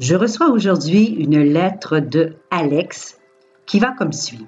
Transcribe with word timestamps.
Je 0.00 0.14
reçois 0.14 0.48
aujourd'hui 0.48 1.04
une 1.04 1.42
lettre 1.42 1.98
de 1.98 2.36
Alex 2.50 3.20
qui 3.66 3.78
va 3.80 3.92
comme 3.92 4.14
suit. 4.14 4.46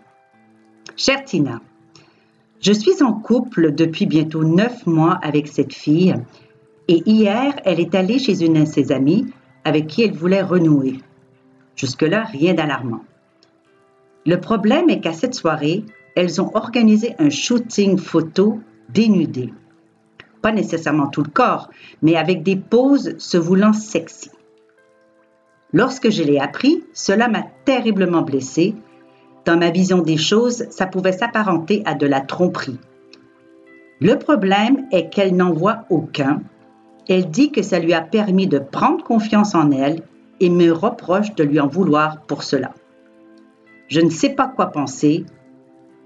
Chère 0.97 1.25
Tina, 1.25 1.61
je 2.61 2.73
suis 2.73 3.03
en 3.03 3.13
couple 3.13 3.75
depuis 3.75 4.07
bientôt 4.07 4.45
neuf 4.45 4.87
mois 4.87 5.19
avec 5.23 5.49
cette 5.49 5.75
fille 5.75 6.15
et 6.89 7.03
hier, 7.05 7.55
elle 7.67 7.81
est 7.81 7.95
allée 7.95 8.19
chez 8.19 8.43
une 8.43 8.61
de 8.61 8.65
ses 8.65 8.93
amies 8.93 9.27
avec 9.65 9.89
qui 9.89 10.03
elle 10.03 10.15
voulait 10.15 10.41
renouer. 10.41 11.01
Jusque-là, 11.77 12.25
rien 12.25 12.55
d'alarmant. 12.55 13.05
Le 14.25 14.41
problème 14.41 14.89
est 14.89 15.01
qu'à 15.01 15.13
cette 15.13 15.35
soirée, 15.35 15.85
elles 16.17 16.41
ont 16.41 16.51
organisé 16.55 17.15
un 17.19 17.29
shooting 17.29 17.99
photo 17.99 18.59
dénudé. 18.89 19.53
Pas 20.41 20.53
nécessairement 20.53 21.09
tout 21.09 21.23
le 21.23 21.31
corps, 21.31 21.69
mais 22.01 22.17
avec 22.17 22.43
des 22.43 22.57
poses 22.57 23.19
se 23.19 23.37
voulant 23.37 23.75
sexy. 23.75 24.31
Lorsque 25.73 26.11
je 26.11 26.23
l'ai 26.23 26.39
appris, 26.39 26.85
cela 26.93 27.29
m'a 27.29 27.45
terriblement 27.65 28.23
blessée. 28.23 28.75
Dans 29.45 29.57
ma 29.57 29.71
vision 29.71 30.03
des 30.03 30.19
choses, 30.19 30.67
ça 30.71 30.87
pouvait 30.87 31.13
s'apparenter 31.13 31.83
à 31.87 31.95
de 31.95 32.07
la 32.07 32.21
tromperie. 32.21 32.79
Le 34.01 34.19
problème 34.19 34.87
est 34.93 35.09
qu'elle 35.09 35.35
n'en 35.35 35.53
voit 35.53 35.85
aucun. 35.89 36.43
Elle 37.09 37.31
dit 37.31 37.51
que 37.51 37.63
ça 37.63 37.79
lui 37.79 37.95
a 37.95 38.01
permis 38.01 38.47
de 38.47 38.59
prendre 38.59 39.03
confiance 39.03 39.55
en 39.55 39.71
elle 39.71 40.03
et 40.41 40.51
me 40.51 40.71
reproche 40.71 41.35
de 41.35 41.45
lui 41.45 41.61
en 41.61 41.69
vouloir 41.69 42.23
pour 42.23 42.43
cela. 42.43 42.73
Je 43.89 44.01
ne 44.01 44.11
sais 44.11 44.31
pas 44.31 44.49
quoi 44.49 44.67
penser. 44.67 45.25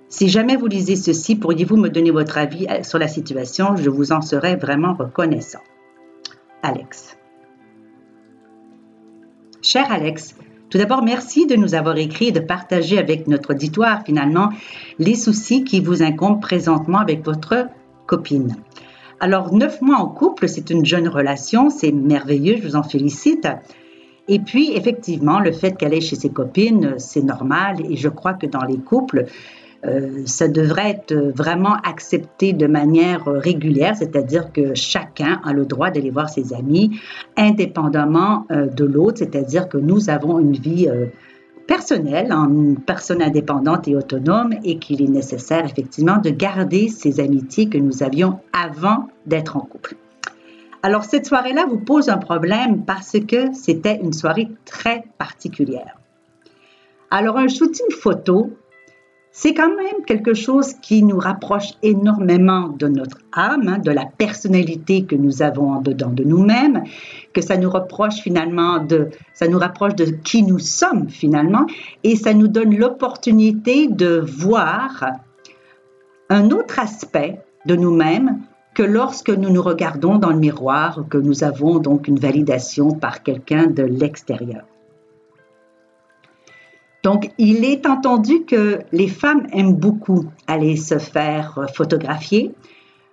Si 0.08 0.28
jamais 0.28 0.56
vous 0.56 0.67
lisez 0.67 0.97
ceci, 0.97 1.36
pourriez-vous 1.36 1.77
me 1.77 1.89
donner 1.89 2.11
votre 2.11 2.39
avis 2.39 2.67
sur 2.83 2.98
la 2.98 3.08
situation? 3.08 3.77
Je 3.77 3.91
vous 3.91 4.12
en 4.12 4.20
serais 4.20 4.56
vraiment 4.56 4.95
reconnaissant. 4.95 5.62
Alex. 6.62 7.17
Cher 9.62 9.90
Alex, 9.90 10.34
tout 10.68 10.78
d'abord, 10.78 11.02
merci 11.02 11.46
de 11.46 11.56
nous 11.56 11.74
avoir 11.74 11.96
écrit 11.96 12.28
et 12.28 12.32
de 12.32 12.40
partager 12.40 12.98
avec 12.98 13.26
notre 13.26 13.54
auditoire 13.54 14.02
finalement 14.04 14.50
les 14.98 15.14
soucis 15.14 15.64
qui 15.64 15.80
vous 15.80 16.02
incombent 16.02 16.40
présentement 16.40 16.98
avec 16.98 17.24
votre 17.24 17.68
copine. 18.06 18.56
Alors, 19.20 19.54
neuf 19.54 19.80
mois 19.80 19.96
en 19.96 20.08
couple, 20.08 20.48
c'est 20.48 20.70
une 20.70 20.84
jeune 20.84 21.08
relation, 21.08 21.70
c'est 21.70 21.92
merveilleux, 21.92 22.56
je 22.58 22.66
vous 22.66 22.77
en 22.77 22.82
félicite. 22.82 23.48
Et 24.28 24.40
puis, 24.40 24.72
effectivement, 24.72 25.40
le 25.40 25.52
fait 25.52 25.77
qu'elle 25.77 25.94
est 25.94 26.00
chez 26.00 26.16
ses 26.16 26.30
copines, 26.30 26.94
c'est 26.98 27.22
normal 27.22 27.77
et 27.88 27.96
je 27.96 28.08
crois 28.08 28.34
que 28.34 28.46
dans 28.46 28.64
les 28.64 28.78
couples, 28.78 29.27
ça 30.24 30.48
devrait 30.48 30.91
être 30.91 31.14
vraiment 31.14 31.77
accepté 31.84 32.52
de 32.52 32.66
manière 32.66 33.24
régulière, 33.27 33.94
c'est-à-dire 33.96 34.52
que 34.52 34.74
chacun 34.74 35.41
a 35.44 35.52
le 35.52 35.64
droit 35.64 35.91
d'aller 35.91 36.10
voir 36.10 36.28
ses 36.28 36.52
amis 36.52 36.98
indépendamment 37.36 38.46
euh, 38.50 38.66
de 38.66 38.84
l'autre, 38.84 39.18
c'est-à-dire 39.18 39.68
que 39.68 39.78
nous 39.78 40.11
avons 40.11 40.39
une 40.39 40.52
vie 40.52 40.89
euh, 40.89 41.06
personnelle, 41.67 42.33
une 42.33 42.77
personne 42.77 43.23
indépendante 43.23 43.89
et 43.89 43.96
autonome, 43.96 44.55
et 44.64 44.78
qu'il 44.78 45.02
est 45.02 45.08
nécessaire 45.08 45.64
effectivement 45.64 46.18
de 46.18 46.30
garder 46.30 46.89
ces 46.89 47.20
amitiés 47.20 47.68
que 47.68 47.78
nous 47.78 48.02
avions 48.02 48.40
avant 48.52 49.08
d'être 49.27 49.56
en 49.56 49.61
couple. 49.61 49.96
Alors 50.83 51.05
cette 51.05 51.27
soirée-là 51.27 51.67
vous 51.68 51.78
pose 51.78 52.08
un 52.08 52.18
problème 52.18 52.84
parce 52.84 53.17
que 53.27 53.52
c'était 53.52 53.98
une 54.01 54.12
soirée 54.12 54.48
très 54.64 55.05
particulière. 55.18 55.98
Alors 57.11 57.36
un 57.39 57.48
shooting 57.48 57.90
photo, 57.90 58.51
c'est 59.39 59.52
quand 59.52 59.77
même 59.77 60.02
quelque 60.07 60.33
chose 60.33 60.73
qui 60.80 61.02
nous 61.02 61.19
rapproche 61.19 61.74
énormément 61.83 62.69
de 62.69 62.89
notre 62.89 63.19
âme, 63.35 63.69
hein, 63.69 63.79
de 63.79 63.91
la 63.91 64.07
personnalité 64.07 65.05
que 65.05 65.14
nous 65.14 65.42
avons 65.42 65.73
en 65.73 65.83
dedans 65.83 66.08
de 66.08 66.24
nous-mêmes, 66.24 66.85
que 67.35 67.42
ça 67.42 67.58
nous 67.58 67.69
reproche 67.69 68.14
finalement 68.14 68.79
de, 68.83 69.11
ça 69.35 69.46
nous 69.46 69.58
rapproche 69.58 69.95
de 69.95 70.07
qui 70.07 70.42
nous 70.42 70.58
sommes 70.58 71.11
finalement, 71.11 71.67
et 72.02 72.17
ça 72.17 72.33
nous 72.33 72.48
donne 72.48 72.75
l'opportunité 72.75 73.89
de 73.89 74.25
voir 74.25 75.05
un 76.30 76.51
autre 76.51 76.79
aspect 76.79 77.39
de 77.67 77.77
nous-mêmes 77.77 78.41
que 78.73 78.83
lorsque 78.83 79.29
nous 79.29 79.51
nous 79.51 79.63
regardons 79.63 80.17
dans 80.17 80.30
le 80.30 80.39
miroir, 80.39 81.05
que 81.11 81.19
nous 81.19 81.45
avons 81.45 81.79
donc 81.79 82.08
une 82.08 82.19
validation 82.19 82.92
par 82.92 83.23
quelqu'un 83.23 83.67
de 83.67 83.83
l'extérieur. 83.83 84.64
Donc, 87.06 87.30
il 87.39 87.64
est 87.64 87.86
entendu 87.86 88.44
que 88.46 88.80
les 88.90 89.06
femmes 89.06 89.46
aiment 89.52 89.77
beaucoup 89.77 90.24
aller 90.48 90.74
se 90.74 90.98
faire 90.98 91.56
euh, 91.56 91.67
photographier, 91.68 92.50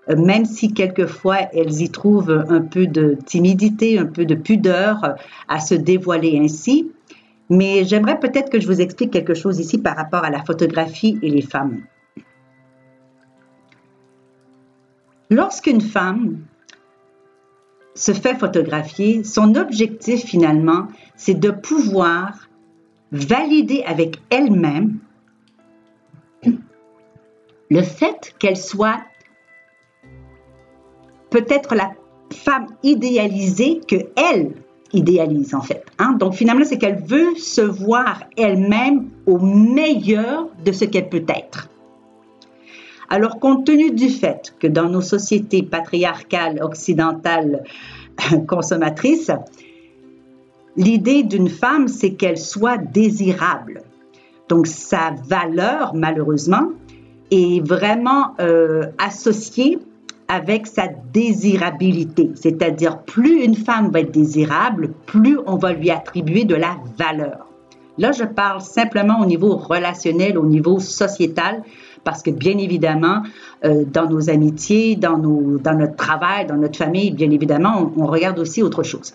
euh, 0.10 0.16
même 0.16 0.46
si 0.46 0.74
quelquefois 0.74 1.38
elles 1.54 1.80
y 1.80 1.92
trouvent 1.92 2.44
un 2.50 2.62
peu 2.62 2.88
de 2.88 3.16
timidité, 3.28 4.00
un 4.00 4.08
peu 4.08 4.26
de 4.26 4.34
pudeur 4.34 5.04
euh, 5.04 5.10
à 5.48 5.60
se 5.60 5.76
dévoiler 5.76 6.40
ainsi. 6.40 6.92
Mais 7.52 7.86
j'aimerais 7.86 8.20
peut-être 8.20 8.50
que 8.50 8.60
je 8.60 8.66
vous 8.66 8.82
explique 8.82 9.12
quelque 9.12 9.36
chose 9.36 9.60
ici 9.60 9.78
par 9.78 9.96
rapport 9.96 10.24
à 10.24 10.32
la 10.32 10.44
photographie 10.44 11.20
et 11.22 11.30
les 11.30 11.44
femmes. 11.44 11.84
Lorsqu'une 15.30 15.82
femme 15.82 16.40
se 17.94 18.12
fait 18.12 18.34
photographier, 18.34 19.24
son 19.24 19.54
objectif 19.54 20.24
finalement, 20.24 20.88
c'est 21.16 21.40
de 21.40 21.52
pouvoir 21.52 22.50
valider 23.14 23.84
avec 23.86 24.18
elle-même 24.30 24.98
le 27.70 27.82
fait 27.82 28.36
qu'elle 28.40 28.58
soit 28.58 29.02
peut-être 31.30 31.76
la 31.76 31.92
femme 32.32 32.68
idéalisée 32.84 33.82
que 33.88 33.96
elle 34.16 34.54
idéalise 34.94 35.56
en 35.56 35.62
fait. 35.62 35.86
Hein. 36.00 36.14
Donc 36.20 36.34
finalement, 36.34 36.66
c'est 36.66 36.78
qu'elle 36.78 37.02
veut 37.04 37.36
se 37.36 37.62
voir 37.62 38.24
elle-même 38.38 39.10
au 39.26 39.40
meilleur 39.40 40.50
de 40.66 40.72
ce 40.72 40.86
qu'elle 40.86 41.10
peut 41.10 41.26
être. 41.28 41.70
Alors 43.10 43.40
compte 43.40 43.66
tenu 43.66 43.92
du 43.92 44.10
fait 44.10 44.56
que 44.60 44.68
dans 44.68 44.90
nos 44.90 45.02
sociétés 45.02 45.62
patriarcales 45.62 46.62
occidentales 46.64 47.64
consommatrices, 48.48 49.32
L'idée 50.76 51.24
d'une 51.24 51.50
femme, 51.50 51.88
c'est 51.88 52.14
qu'elle 52.14 52.38
soit 52.38 52.78
désirable. 52.78 53.84
Donc 54.50 54.68
sa 54.68 55.14
valeur, 55.28 55.94
malheureusement, 55.94 56.70
est 57.32 57.66
vraiment 57.66 58.34
euh, 58.40 58.86
associée 58.98 59.80
avec 60.28 60.68
sa 60.68 60.88
désirabilité. 61.14 62.32
C'est-à-dire, 62.36 63.00
plus 63.00 63.44
une 63.44 63.56
femme 63.56 63.92
va 63.92 64.00
être 64.00 64.12
désirable, 64.12 64.92
plus 65.06 65.38
on 65.46 65.58
va 65.58 65.74
lui 65.74 65.92
attribuer 65.92 66.44
de 66.46 66.56
la 66.56 66.78
valeur. 66.98 67.48
Là, 68.00 68.12
je 68.12 68.24
parle 68.24 68.62
simplement 68.62 69.20
au 69.22 69.26
niveau 69.26 69.56
relationnel, 69.56 70.38
au 70.38 70.46
niveau 70.46 70.80
sociétal, 70.80 71.62
parce 72.04 72.24
que 72.24 72.32
bien 72.32 72.58
évidemment, 72.58 73.22
euh, 73.64 73.84
dans 73.86 74.10
nos 74.10 74.30
amitiés, 74.30 74.96
dans, 74.96 75.18
notre 75.18 75.96
travail, 75.96 76.48
dans 76.48 76.58
notre 76.58 76.78
famille, 76.78 77.12
bien 77.12 77.30
évidemment, 77.30 77.92
on 77.96 78.08
regarde 78.08 78.40
aussi 78.40 78.64
autre 78.64 78.82
chose. 78.84 79.14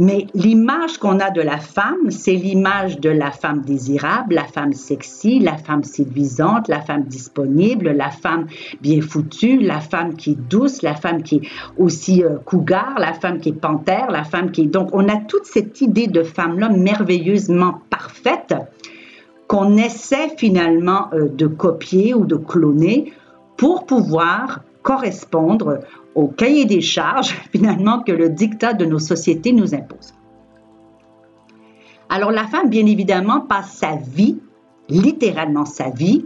Mais 0.00 0.28
l'image 0.32 0.98
qu'on 0.98 1.18
a 1.18 1.30
de 1.30 1.40
la 1.40 1.58
femme, 1.58 2.10
c'est 2.10 2.34
l'image 2.34 3.00
de 3.00 3.10
la 3.10 3.32
femme 3.32 3.62
désirable, 3.62 4.36
la 4.36 4.44
femme 4.44 4.72
sexy, 4.72 5.40
la 5.40 5.56
femme 5.56 5.82
séduisante, 5.82 6.68
la 6.68 6.80
femme 6.80 7.02
disponible, 7.02 7.90
la 7.90 8.10
femme 8.10 8.46
bien 8.80 9.00
foutue, 9.00 9.58
la 9.58 9.80
femme 9.80 10.14
qui 10.14 10.30
est 10.30 10.48
douce, 10.48 10.82
la 10.82 10.94
femme 10.94 11.24
qui 11.24 11.36
est 11.36 11.48
aussi 11.76 12.22
euh, 12.22 12.36
cougar, 12.44 12.94
la 12.98 13.12
femme 13.12 13.40
qui 13.40 13.48
est 13.48 13.60
panthère, 13.60 14.08
la 14.08 14.22
femme 14.22 14.52
qui 14.52 14.62
est... 14.62 14.66
Donc, 14.66 14.90
on 14.92 15.08
a 15.08 15.16
toute 15.16 15.46
cette 15.46 15.80
idée 15.80 16.06
de 16.06 16.22
femme-là 16.22 16.68
merveilleusement 16.68 17.80
parfaite 17.90 18.54
qu'on 19.48 19.76
essaie 19.76 20.28
finalement 20.36 21.08
euh, 21.12 21.28
de 21.28 21.48
copier 21.48 22.14
ou 22.14 22.24
de 22.24 22.36
cloner 22.36 23.12
pour 23.56 23.84
pouvoir 23.84 24.60
correspondre 24.88 25.80
au 26.14 26.28
cahier 26.28 26.64
des 26.64 26.80
charges, 26.80 27.34
finalement, 27.52 28.00
que 28.00 28.12
le 28.12 28.30
dictat 28.30 28.72
de 28.72 28.86
nos 28.86 28.98
sociétés 28.98 29.52
nous 29.52 29.74
impose. 29.74 30.14
Alors 32.08 32.30
la 32.30 32.46
femme, 32.46 32.70
bien 32.70 32.86
évidemment, 32.86 33.42
passe 33.42 33.70
sa 33.72 33.96
vie, 33.96 34.38
littéralement 34.88 35.66
sa 35.66 35.90
vie, 35.90 36.24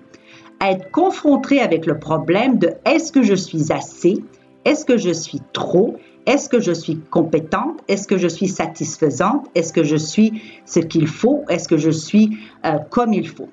à 0.60 0.70
être 0.70 0.92
confrontée 0.92 1.60
avec 1.60 1.86
le 1.86 1.98
problème 1.98 2.58
de 2.58 2.70
est-ce 2.84 3.10
que 3.10 3.24
je 3.24 3.34
suis 3.34 3.72
assez, 3.72 4.22
est-ce 4.64 4.84
que 4.84 4.96
je 4.96 5.12
suis 5.12 5.40
trop, 5.52 5.96
Est-ce 6.24 6.48
que 6.48 6.60
je 6.60 6.70
suis 6.70 7.00
compétente? 7.10 7.80
Est-ce 7.88 8.06
que 8.06 8.16
je 8.16 8.28
suis 8.28 8.46
satisfaisante? 8.46 9.48
Est-ce 9.56 9.72
que 9.72 9.82
je 9.82 9.96
suis 9.96 10.40
ce 10.66 10.78
qu'il 10.78 11.08
faut? 11.08 11.42
Est-ce 11.48 11.66
que 11.66 11.78
je 11.78 11.90
suis 11.90 12.38
euh, 12.64 12.78
comme 12.90 13.12
il 13.12 13.26
faut? 13.26 13.48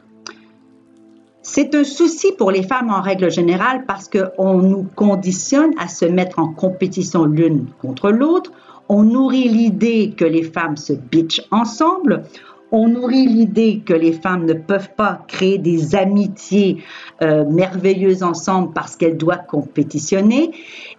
C'est 1.51 1.73
un 1.73 1.83
souci 1.83 2.31
pour 2.37 2.51
les 2.51 2.61
femmes 2.61 2.91
en 2.91 3.01
règle 3.01 3.31
générale 3.31 3.83
parce 3.87 4.07
qu'on 4.07 4.61
nous 4.61 4.85
conditionne 4.95 5.71
à 5.79 5.87
se 5.87 6.05
mettre 6.05 6.37
en 6.37 6.53
compétition 6.53 7.25
l'une 7.25 7.65
contre 7.81 8.11
l'autre. 8.11 8.51
On 8.87 9.01
nourrit 9.01 9.49
l'idée 9.49 10.13
que 10.15 10.25
les 10.25 10.43
femmes 10.43 10.77
se 10.77 10.93
bitchent 10.93 11.41
ensemble. 11.49 12.21
On 12.71 12.87
nourrit 12.87 13.25
l'idée 13.25 13.81
que 13.83 13.95
les 13.95 14.13
femmes 14.13 14.45
ne 14.45 14.53
peuvent 14.53 14.91
pas 14.95 15.25
créer 15.27 15.57
des 15.57 15.95
amitiés 15.95 16.83
euh, 17.23 17.45
merveilleuses 17.45 18.21
ensemble 18.21 18.71
parce 18.71 18.95
qu'elles 18.95 19.17
doivent 19.17 19.47
compétitionner. 19.47 20.51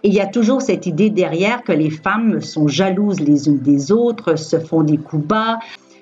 Et 0.03 0.09
il 0.09 0.13
y 0.13 0.19
a 0.19 0.27
toujours 0.27 0.61
cette 0.61 0.85
idée 0.85 1.09
derrière 1.09 1.63
que 1.63 1.71
les 1.71 1.89
femmes 1.89 2.41
sont 2.41 2.67
jalouses 2.67 3.21
les 3.21 3.47
unes 3.47 3.59
des 3.59 3.93
autres, 3.93 4.35
se 4.35 4.59
font 4.59 4.83
des 4.83 4.97
coups 4.97 5.25
bas, 5.25 5.59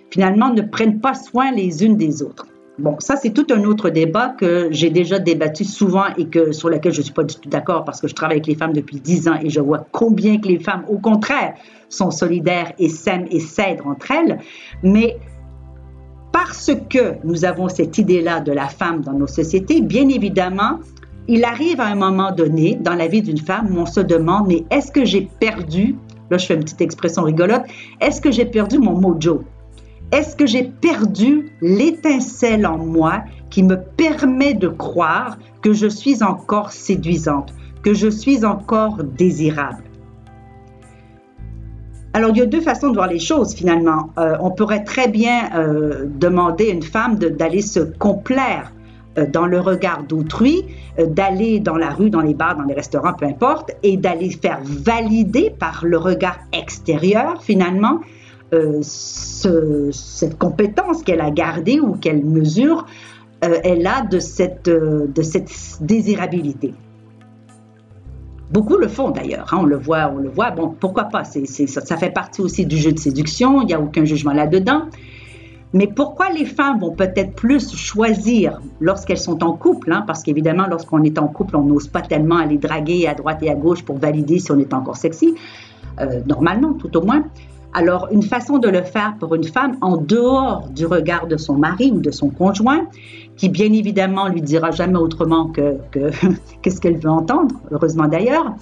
finalement 0.09 0.51
ne 0.51 0.63
prennent 0.63 1.01
pas 1.01 1.13
soin 1.13 1.51
les 1.51 1.85
unes 1.85 1.97
des 1.97 2.23
autres. 2.23 2.47
Bon, 2.79 2.95
ça, 2.99 3.17
c'est 3.17 3.31
tout 3.31 3.45
un 3.51 3.65
autre 3.65 3.89
débat 3.89 4.29
que 4.29 4.69
j'ai 4.71 4.89
déjà 4.89 5.19
débattu 5.19 5.65
souvent 5.65 6.05
et 6.17 6.27
que, 6.27 6.53
sur 6.53 6.69
lequel 6.69 6.93
je 6.93 7.01
suis 7.01 7.11
pas 7.11 7.25
du 7.25 7.35
tout 7.35 7.49
d'accord 7.49 7.83
parce 7.83 7.99
que 7.99 8.07
je 8.07 8.15
travaille 8.15 8.37
avec 8.37 8.47
les 8.47 8.55
femmes 8.55 8.71
depuis 8.71 9.01
dix 9.01 9.27
ans 9.27 9.37
et 9.43 9.49
je 9.49 9.59
vois 9.59 9.85
combien 9.91 10.39
que 10.39 10.47
les 10.47 10.59
femmes, 10.59 10.85
au 10.87 10.97
contraire, 10.97 11.55
sont 11.89 12.09
solidaires 12.09 12.71
et 12.79 12.87
s'aiment 12.87 13.27
et 13.31 13.41
s'aident 13.41 13.81
entre 13.85 14.11
elles. 14.11 14.39
Mais 14.81 15.17
parce 16.31 16.71
que 16.89 17.15
nous 17.25 17.43
avons 17.43 17.67
cette 17.67 17.97
idée-là 17.97 18.39
de 18.39 18.53
la 18.53 18.69
femme 18.69 19.01
dans 19.01 19.13
nos 19.13 19.27
sociétés, 19.27 19.81
bien 19.81 20.07
évidemment, 20.07 20.79
il 21.27 21.43
arrive 21.43 21.81
à 21.81 21.87
un 21.87 21.95
moment 21.95 22.31
donné 22.31 22.75
dans 22.75 22.95
la 22.95 23.07
vie 23.07 23.21
d'une 23.21 23.39
femme 23.39 23.75
où 23.75 23.81
on 23.81 23.85
se 23.85 23.99
demande, 23.99 24.47
mais 24.47 24.63
est-ce 24.71 24.89
que 24.89 25.03
j'ai 25.03 25.27
perdu, 25.39 25.97
là 26.31 26.37
je 26.37 26.45
fais 26.45 26.53
une 26.55 26.63
petite 26.63 26.81
expression 26.81 27.23
rigolote, 27.23 27.63
est-ce 27.99 28.21
que 28.21 28.31
j'ai 28.31 28.45
perdu 28.45 28.77
mon 28.77 28.97
mojo? 28.97 29.43
Est-ce 30.11 30.35
que 30.35 30.47
j'ai 30.47 30.63
perdu 30.63 31.51
l'étincelle 31.61 32.65
en 32.65 32.77
moi 32.77 33.23
qui 33.51 33.61
me 33.61 33.75
permet 33.75 34.55
de 34.55 34.67
croire 34.67 35.37
que 35.61 35.71
je 35.71 35.87
suis 35.87 36.23
encore 36.23 36.71
séduisante, 36.71 37.53
que 37.83 37.93
je 37.93 38.07
suis 38.07 38.43
encore 38.43 39.03
désirable? 39.03 39.83
Alors, 42.13 42.31
il 42.31 42.37
y 42.37 42.41
a 42.41 42.47
deux 42.47 42.61
façons 42.61 42.89
de 42.89 42.95
voir 42.95 43.07
les 43.07 43.19
choses 43.19 43.53
finalement. 43.53 44.09
Euh, 44.17 44.35
on 44.39 44.49
pourrait 44.49 44.83
très 44.83 45.07
bien 45.07 45.51
euh, 45.55 46.05
demander 46.07 46.71
à 46.71 46.73
une 46.73 46.81
femme 46.81 47.17
d'aller 47.19 47.61
se 47.61 47.79
complaire 47.79 48.71
euh, 49.19 49.27
dans 49.27 49.45
le 49.45 49.59
regard 49.59 50.01
d'autrui, 50.03 50.65
d'aller 50.97 51.59
dans 51.59 51.77
la 51.77 51.91
rue, 51.91 52.09
dans 52.09 52.21
les 52.21 52.33
bars, 52.33 52.57
dans 52.57 52.63
les 52.63 52.73
restaurants, 52.73 53.13
peu 53.13 53.27
importe, 53.27 53.71
et 53.83 53.95
d'aller 53.95 54.31
faire 54.31 54.59
valider 54.63 55.51
par 55.51 55.81
le 55.85 55.99
regard 55.99 56.39
extérieur 56.51 57.43
finalement 57.43 57.99
euh, 58.51 58.79
cette 58.81 60.37
compétence 60.39 61.03
qu'elle 61.03 61.21
a 61.21 61.29
gardée 61.29 61.79
ou 61.79 61.93
qu'elle 61.93 62.25
mesure, 62.25 62.87
euh, 63.43 63.59
elle 63.63 63.85
a 63.85 64.01
de 64.01 64.19
cette, 64.19 64.67
euh, 64.67 65.07
de 65.13 65.21
cette 65.21 65.51
désirabilité. 65.81 66.73
Beaucoup 68.51 68.77
le 68.77 68.87
font 68.87 69.11
d'ailleurs, 69.11 69.53
hein, 69.53 69.59
on 69.61 69.65
le 69.65 69.77
voit, 69.77 70.11
on 70.11 70.17
le 70.17 70.29
voit. 70.29 70.49
Bon, 70.49 70.69
pourquoi 70.69 71.05
pas? 71.05 71.23
Ça, 71.23 71.97
fait 71.97 72.09
partie 72.09 72.41
aussi 72.41 72.65
du 72.65 72.77
jeu 72.77 72.91
de 72.91 72.97
séduction, 72.97 73.61
il 73.61 73.67
n'y 73.67 73.73
a 73.75 73.79
aucun 73.79 74.03
jugement 74.03 74.33
là-dedans. 74.33 74.85
Mais 75.73 75.85
pourquoi 75.85 76.31
les 76.31 76.45
femmes 76.45 76.79
vont 76.79 76.95
peut-être 76.95 77.35
plus 77.35 77.75
choisir 77.75 78.59
lorsqu'elles 78.79 79.19
sont 79.19 79.43
en 79.43 79.53
couple, 79.53 79.93
hein, 79.93 80.03
parce 80.07 80.23
qu'évidemment, 80.23 80.65
lorsqu'on 80.67 81.03
est 81.03 81.19
en 81.19 81.27
couple, 81.27 81.55
on 81.55 81.63
n'ose 81.63 81.87
pas 81.87 82.01
tellement 82.01 82.37
aller 82.37 82.57
draguer 82.57 83.07
à 83.07 83.13
droite 83.13 83.43
et 83.43 83.51
à 83.51 83.55
gauche 83.55 83.83
pour 83.83 83.99
valider 83.99 84.39
si 84.39 84.51
on 84.51 84.57
est 84.57 84.73
encore 84.73 84.97
sexy, 84.97 85.35
normalement 86.25 86.73
tout 86.73 86.97
au 86.97 87.03
moins. 87.03 87.23
Alors, 87.73 88.07
une 88.11 88.23
façon 88.23 88.57
de 88.57 88.67
le 88.67 88.81
faire 88.81 89.15
pour 89.19 89.35
une 89.35 89.43
femme 89.43 89.77
en 89.81 89.97
dehors 89.97 90.67
du 90.69 90.87
regard 90.87 91.27
de 91.27 91.37
son 91.37 91.55
mari 91.55 91.91
ou 91.91 91.99
de 91.99 92.09
son 92.09 92.29
conjoint, 92.29 92.87
qui 93.37 93.47
bien 93.47 93.71
évidemment 93.71 94.27
lui 94.27 94.41
dira 94.41 94.71
jamais 94.71 94.97
autrement 94.97 95.47
que, 95.47 95.77
ce 96.67 96.79
qu'elle 96.79 96.97
veut 96.97 97.11
entendre, 97.11 97.55
heureusement 97.71 98.07
d'ailleurs, 98.07 98.55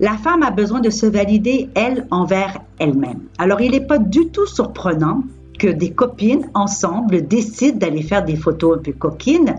la 0.00 0.16
femme 0.16 0.42
a 0.42 0.50
besoin 0.50 0.80
de 0.80 0.90
se 0.90 1.06
valider, 1.06 1.68
elle, 1.74 2.06
envers 2.10 2.58
elle-même. 2.78 3.20
Alors, 3.38 3.60
il 3.60 3.72
n'est 3.72 3.86
pas 3.86 3.98
du 3.98 4.28
tout 4.28 4.46
surprenant 4.46 5.22
que 5.58 5.68
des 5.68 5.90
copines 5.90 6.48
ensemble 6.54 7.26
décident 7.28 7.78
d'aller 7.78 8.02
faire 8.02 8.24
des 8.24 8.36
photos 8.36 8.78
un 8.78 8.82
peu 8.82 8.92
coquines 8.92 9.56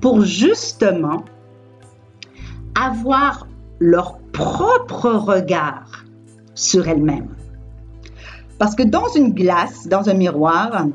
pour 0.00 0.20
justement 0.20 1.24
avoir 2.80 3.46
leur 3.80 4.18
propre 4.32 5.10
regard 5.10 6.04
sur 6.54 6.86
elles-mêmes. 6.86 7.28
Parce 8.58 8.74
que 8.74 8.82
dans 8.82 9.06
une 9.14 9.32
glace, 9.32 9.86
dans 9.86 10.08
un 10.08 10.14
miroir, 10.14 10.86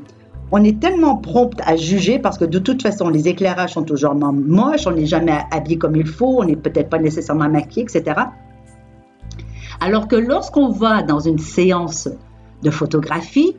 on 0.52 0.62
est 0.62 0.78
tellement 0.78 1.16
prompt 1.16 1.58
à 1.64 1.76
juger 1.76 2.18
parce 2.18 2.38
que 2.38 2.44
de 2.44 2.58
toute 2.58 2.82
façon, 2.82 3.08
les 3.08 3.26
éclairages 3.26 3.72
sont 3.72 3.82
toujours 3.82 4.14
moches, 4.14 4.86
on 4.86 4.92
n'est 4.92 5.06
jamais 5.06 5.38
habillé 5.50 5.78
comme 5.78 5.96
il 5.96 6.06
faut, 6.06 6.42
on 6.42 6.44
n'est 6.44 6.56
peut-être 6.56 6.90
pas 6.90 6.98
nécessairement 6.98 7.48
maquillé, 7.48 7.82
etc. 7.82 8.20
Alors 9.80 10.08
que 10.08 10.16
lorsqu'on 10.16 10.68
va 10.68 11.02
dans 11.02 11.20
une 11.20 11.38
séance 11.38 12.08
de 12.62 12.70
photographie, 12.70 13.56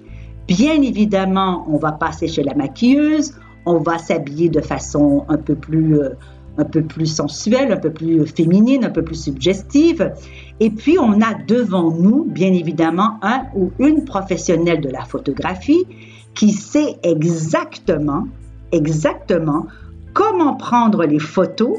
bien 0.47 0.81
évidemment, 0.81 1.65
on 1.69 1.77
va 1.77 1.91
passer 1.91 2.27
chez 2.27 2.43
la 2.43 2.53
maquilleuse, 2.53 3.33
on 3.65 3.79
va 3.79 3.97
s'habiller 3.97 4.49
de 4.49 4.61
façon 4.61 5.25
un 5.27 5.37
peu 5.37 5.55
plus 5.55 5.99
euh, 5.99 6.09
un 6.57 6.63
peu 6.63 6.81
plus 6.83 7.07
sensuelle, 7.07 7.71
un 7.71 7.77
peu 7.77 7.91
plus 7.91 8.25
féminine, 8.25 8.85
un 8.85 8.89
peu 8.89 9.03
plus 9.03 9.21
suggestive. 9.21 10.13
Et 10.59 10.69
puis, 10.69 10.97
on 10.99 11.21
a 11.21 11.33
devant 11.47 11.91
nous, 11.91 12.23
bien 12.25 12.53
évidemment, 12.53 13.19
un 13.21 13.43
ou 13.55 13.71
une 13.79 14.05
professionnelle 14.05 14.81
de 14.81 14.89
la 14.89 15.03
photographie 15.03 15.85
qui 16.33 16.51
sait 16.51 16.97
exactement, 17.03 18.27
exactement 18.71 19.67
comment 20.13 20.55
prendre 20.55 21.05
les 21.05 21.19
photos 21.19 21.77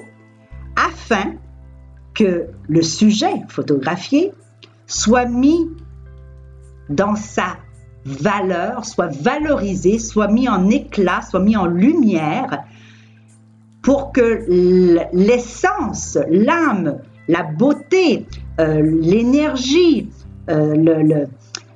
afin 0.77 1.35
que 2.15 2.47
le 2.69 2.83
sujet 2.83 3.43
photographié 3.49 4.33
soit 4.87 5.27
mis 5.27 5.69
dans 6.89 7.17
sa 7.17 7.57
valeur, 8.05 8.85
soit 8.85 9.13
valorisé, 9.21 9.99
soit 9.99 10.29
mis 10.29 10.49
en 10.49 10.71
éclat, 10.71 11.23
soit 11.23 11.41
mis 11.41 11.57
en 11.57 11.67
lumière 11.67 12.65
pour 13.87 14.11
que 14.11 14.45
l'essence, 15.13 16.19
l'âme, 16.29 16.99
la 17.29 17.45
beauté, 17.45 18.27
euh, 18.59 18.83
l'énergie, 18.83 20.11
euh, 20.51 21.25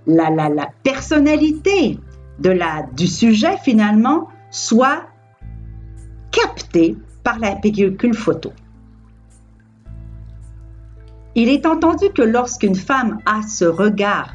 la, 0.08 0.66
personnalité 0.82 2.00
de 2.40 2.50
la, 2.50 2.84
du 2.96 3.06
sujet 3.06 3.56
finalement 3.62 4.26
soit 4.50 5.04
captée 6.32 6.96
par 7.22 7.38
la 7.38 7.54
pellicule 7.54 8.14
photo. 8.14 8.50
Il 11.36 11.48
est 11.48 11.64
entendu 11.64 12.06
que 12.12 12.22
lorsqu'une 12.22 12.74
femme 12.74 13.20
a 13.24 13.42
ce 13.42 13.66
regard 13.66 14.34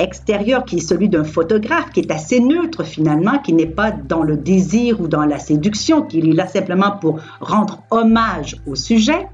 extérieur 0.00 0.64
qui 0.64 0.76
est 0.76 0.86
celui 0.86 1.08
d'un 1.08 1.24
photographe, 1.24 1.90
qui 1.90 2.00
est 2.00 2.10
assez 2.10 2.40
neutre 2.40 2.84
finalement, 2.84 3.38
qui 3.38 3.52
n'est 3.52 3.66
pas 3.66 3.90
dans 3.90 4.22
le 4.22 4.36
désir 4.36 5.00
ou 5.00 5.08
dans 5.08 5.24
la 5.24 5.38
séduction, 5.38 6.02
qui 6.02 6.18
est 6.18 6.32
là 6.32 6.46
simplement 6.46 6.92
pour 6.92 7.20
rendre 7.40 7.82
hommage 7.90 8.56
au 8.66 8.74
sujet, 8.74 9.28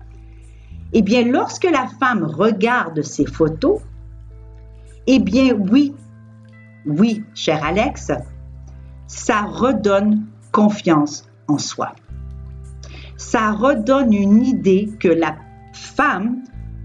eh 0.92 1.02
bien, 1.02 1.25
lorsque 1.25 1.64
la 1.64 1.87
femme 2.00 2.25
regarde 2.25 3.02
ces 3.02 3.26
photos, 3.26 3.80
eh 5.06 5.18
bien, 5.18 5.54
oui, 5.54 5.94
oui, 6.87 7.25
cher 7.35 7.64
Alex, 7.64 8.12
ça 9.06 9.42
redonne 9.42 10.26
confiance 10.52 11.28
en 11.49 11.58
soi. 11.58 11.92
Ça 13.16 13.52
redonne 13.52 14.12
une 14.12 14.44
idée 14.44 14.90
que 15.00 15.08
la 15.08 15.37
femme 15.73 16.42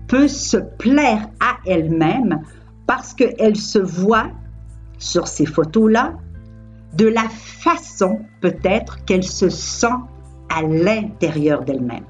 peut 0.07 0.27
se 0.27 0.57
plaire 0.57 1.29
à 1.39 1.57
elle-même 1.65 2.41
parce 2.93 3.13
qu'elle 3.13 3.55
se 3.55 3.79
voit 3.79 4.31
sur 4.97 5.25
ces 5.29 5.45
photos-là 5.45 6.15
de 6.97 7.07
la 7.07 7.23
façon 7.29 8.19
peut-être 8.41 9.05
qu'elle 9.05 9.23
se 9.23 9.47
sent 9.47 9.95
à 10.49 10.61
l'intérieur 10.61 11.63
d'elle-même. 11.63 12.03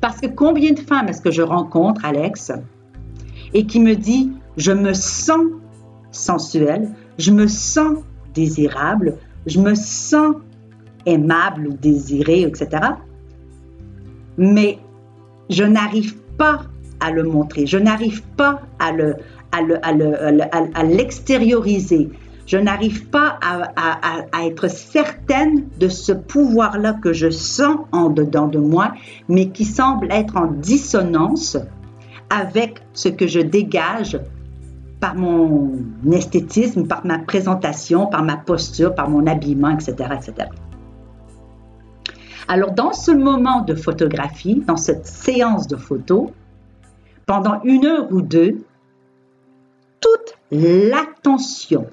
Parce 0.00 0.22
que 0.22 0.26
combien 0.26 0.72
de 0.72 0.80
femmes 0.80 1.08
est-ce 1.08 1.20
que 1.20 1.30
je 1.30 1.42
rencontre, 1.42 2.02
Alex, 2.02 2.50
et 3.52 3.66
qui 3.66 3.78
me 3.78 3.94
dit, 3.94 4.32
je 4.56 4.72
me 4.72 4.94
sens 4.94 5.44
sensuelle, 6.10 6.88
je 7.18 7.32
me 7.32 7.46
sens 7.46 7.98
désirable, 8.32 9.18
je 9.44 9.60
me 9.60 9.74
sens 9.74 10.36
aimable 11.04 11.66
ou 11.66 11.72
désirée, 11.74 12.40
etc. 12.40 12.70
Mais 14.38 14.78
je 15.50 15.64
n'arrive 15.64 16.16
pas 16.38 16.62
à 17.00 17.10
le 17.10 17.22
montrer. 17.22 17.66
Je 17.66 17.78
n'arrive 17.78 18.22
pas 18.36 18.60
à 18.78 18.92
le, 18.92 19.16
à 19.52 20.82
l'extérioriser. 20.84 22.10
je 22.46 22.56
n'arrive 22.56 23.06
pas 23.06 23.38
à, 23.42 24.44
être 24.44 24.68
certaine 24.68 25.66
de 25.78 25.88
ce 25.88 26.12
pouvoir-là 26.12 26.94
que 26.94 27.12
je 27.12 27.30
sens 27.30 27.78
en 27.92 28.10
dedans 28.10 28.48
de 28.48 28.58
moi, 28.58 28.92
mais 29.28 29.48
qui 29.48 29.64
semble 29.64 30.08
être 30.10 30.36
en 30.36 30.46
dissonance 30.46 31.56
avec 32.28 32.82
ce 32.92 33.08
que 33.08 33.26
je 33.26 33.40
dégage 33.40 34.18
par 35.00 35.14
mon 35.14 35.72
esthétisme, 36.12 36.86
par 36.86 37.04
ma 37.06 37.18
présentation, 37.18 38.06
par 38.06 38.22
ma 38.22 38.36
posture, 38.36 38.94
par 38.94 39.08
mon 39.08 39.26
habillement, 39.26 39.70
etc., 39.70 39.94
etc. 40.14 40.48
Alors, 42.48 42.72
dans 42.72 42.92
ce 42.92 43.12
moment 43.12 43.62
de 43.62 43.74
photographie, 43.74 44.62
dans 44.66 44.76
cette 44.76 45.06
séance 45.06 45.68
de 45.68 45.76
photos, 45.76 46.30
pendant 47.30 47.62
une 47.62 47.86
heure 47.86 48.10
ou 48.10 48.22
deux, 48.22 48.64
toute 50.00 50.36
l'attention 50.50 51.86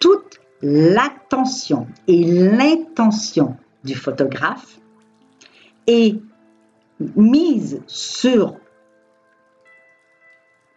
toute 0.00 0.40
l'attention 0.62 1.86
et 2.08 2.24
l'intention 2.24 3.58
du 3.84 3.94
photographe 3.94 4.78
est 5.86 6.18
mise 7.14 7.82
sur 7.86 8.56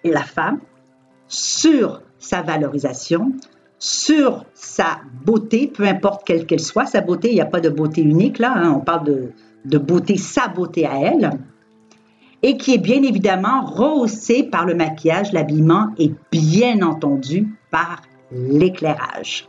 la 0.04 0.24
femme, 0.24 0.60
sur 1.30 2.02
sa 2.20 2.42
valorisation, 2.42 3.32
sur 3.80 4.44
sa 4.54 5.00
beauté, 5.24 5.72
peu 5.74 5.84
importe 5.84 6.28
quelle 6.28 6.46
qu'elle 6.46 6.60
soit, 6.60 6.88
sa 6.88 7.00
beauté, 7.00 7.30
il 7.30 7.36
n'y 7.36 7.42
a 7.42 7.46
pas 7.46 7.62
de 7.62 7.70
beauté 7.70 8.02
unique 8.02 8.38
là, 8.38 8.52
hein, 8.54 8.74
on 8.76 8.82
parle 8.82 9.06
de, 9.06 9.32
de 9.64 9.78
beauté, 9.78 10.18
sa 10.18 10.50
beauté 10.50 10.86
à 10.86 11.00
elle, 11.00 11.32
et 12.44 12.58
qui 12.58 12.74
est 12.74 12.80
bien 12.80 13.02
évidemment 13.04 13.66
rehaussée 13.66 14.44
par 14.44 14.66
le 14.66 14.76
maquillage, 14.76 15.34
l'habillement 15.34 15.90
et 15.98 16.12
bien 16.32 16.82
entendu 16.82 17.48
par 17.72 18.02
l'éclairage. 18.32 19.48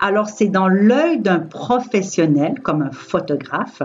Alors 0.00 0.28
c'est 0.28 0.48
dans 0.48 0.68
l'œil 0.68 1.18
d'un 1.20 1.40
professionnel 1.40 2.60
comme 2.60 2.82
un 2.82 2.92
photographe 2.92 3.82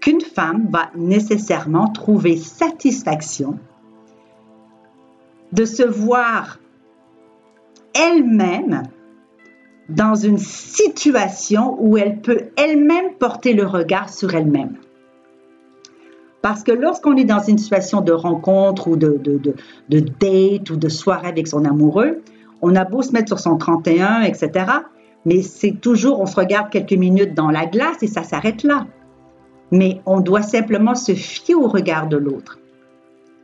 qu'une 0.00 0.20
femme 0.20 0.68
va 0.70 0.90
nécessairement 0.94 1.88
trouver 1.88 2.36
satisfaction 2.36 3.58
de 5.52 5.64
se 5.64 5.82
voir 5.82 6.58
elle-même 7.94 8.82
dans 9.88 10.14
une 10.14 10.38
situation 10.38 11.76
où 11.78 11.96
elle 11.96 12.20
peut 12.20 12.50
elle-même 12.56 13.14
porter 13.18 13.52
le 13.52 13.66
regard 13.66 14.08
sur 14.08 14.34
elle-même. 14.34 14.76
Parce 16.42 16.64
que 16.64 16.72
lorsqu'on 16.72 17.16
est 17.16 17.24
dans 17.24 17.42
une 17.42 17.56
situation 17.56 18.00
de 18.00 18.12
rencontre 18.12 18.88
ou 18.88 18.96
de, 18.96 19.16
date 19.88 20.70
ou 20.70 20.76
de 20.76 20.88
soirée 20.88 21.28
avec 21.28 21.46
son 21.46 21.64
amoureux, 21.64 22.20
on 22.60 22.74
a 22.74 22.84
beau 22.84 23.02
se 23.02 23.12
mettre 23.12 23.28
sur 23.28 23.38
son 23.38 23.56
31, 23.56 24.22
etc. 24.22 24.66
Mais 25.24 25.42
c'est 25.42 25.80
toujours, 25.80 26.20
on 26.20 26.26
se 26.26 26.34
regarde 26.34 26.68
quelques 26.70 26.92
minutes 26.92 27.34
dans 27.34 27.50
la 27.50 27.66
glace 27.66 28.02
et 28.02 28.08
ça 28.08 28.24
s'arrête 28.24 28.64
là. 28.64 28.86
Mais 29.70 30.00
on 30.04 30.20
doit 30.20 30.42
simplement 30.42 30.96
se 30.96 31.14
fier 31.14 31.54
au 31.54 31.68
regard 31.68 32.08
de 32.08 32.16
l'autre, 32.16 32.58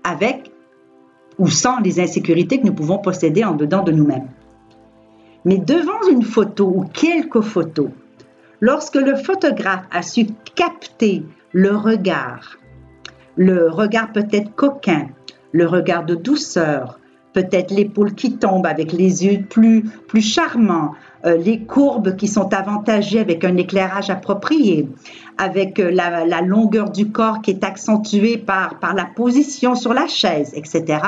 avec 0.02 0.50
ou 1.38 1.46
sans 1.46 1.78
les 1.78 2.00
insécurités 2.00 2.60
que 2.60 2.66
nous 2.66 2.74
pouvons 2.74 2.98
posséder 2.98 3.44
en 3.44 3.54
dedans 3.54 3.84
de 3.84 3.92
nous-mêmes. 3.92 4.28
Mais 5.44 5.58
devant 5.58 6.08
une 6.10 6.24
photo 6.24 6.66
ou 6.66 6.84
quelques 6.92 7.42
photos, 7.42 7.90
lorsque 8.60 8.96
le 8.96 9.14
photographe 9.14 9.86
a 9.92 10.02
su 10.02 10.26
capter 10.56 11.22
le 11.52 11.76
regard, 11.76 12.57
le 13.38 13.70
regard 13.70 14.12
peut-être 14.12 14.54
coquin, 14.56 15.08
le 15.52 15.66
regard 15.66 16.04
de 16.04 16.16
douceur, 16.16 16.98
peut-être 17.32 17.70
l'épaule 17.70 18.14
qui 18.14 18.36
tombe 18.36 18.66
avec 18.66 18.92
les 18.92 19.24
yeux 19.24 19.44
plus, 19.48 19.84
plus 19.84 20.22
charmants, 20.22 20.92
euh, 21.24 21.36
les 21.36 21.60
courbes 21.60 22.16
qui 22.16 22.26
sont 22.26 22.52
avantagées 22.52 23.20
avec 23.20 23.44
un 23.44 23.56
éclairage 23.56 24.10
approprié, 24.10 24.88
avec 25.38 25.78
euh, 25.78 25.90
la, 25.92 26.40
longueur 26.42 26.90
du 26.90 27.12
corps 27.12 27.40
qui 27.40 27.52
est 27.52 27.62
accentuée 27.62 28.38
par, 28.38 28.80
par 28.80 28.94
la 28.94 29.04
position 29.04 29.76
sur 29.76 29.94
la 29.94 30.08
chaise, 30.08 30.52
etc., 30.54 30.98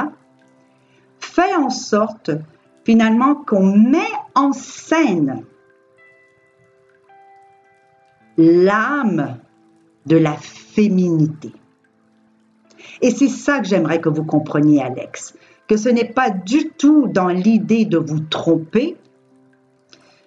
fait 1.19 1.55
en 1.55 1.69
sorte 1.69 2.31
finalement 2.85 3.35
qu'on 3.35 3.77
met 3.77 3.99
en 4.37 4.53
scène 4.53 5.43
l'âme 8.39 9.37
de 10.07 10.17
la 10.17 10.33
féminité. 10.35 11.53
Et 13.03 13.11
c'est 13.11 13.29
ça 13.29 13.61
que 13.61 13.67
j'aimerais 13.67 14.01
que 14.01 14.09
vous 14.09 14.25
compreniez, 14.25 14.83
Alex 14.83 15.35
que 15.71 15.77
ce 15.77 15.89
n'est 15.89 16.13
pas 16.13 16.31
du 16.31 16.71
tout 16.71 17.07
dans 17.07 17.29
l'idée 17.29 17.85
de 17.85 17.97
vous 17.97 18.19
tromper, 18.19 18.97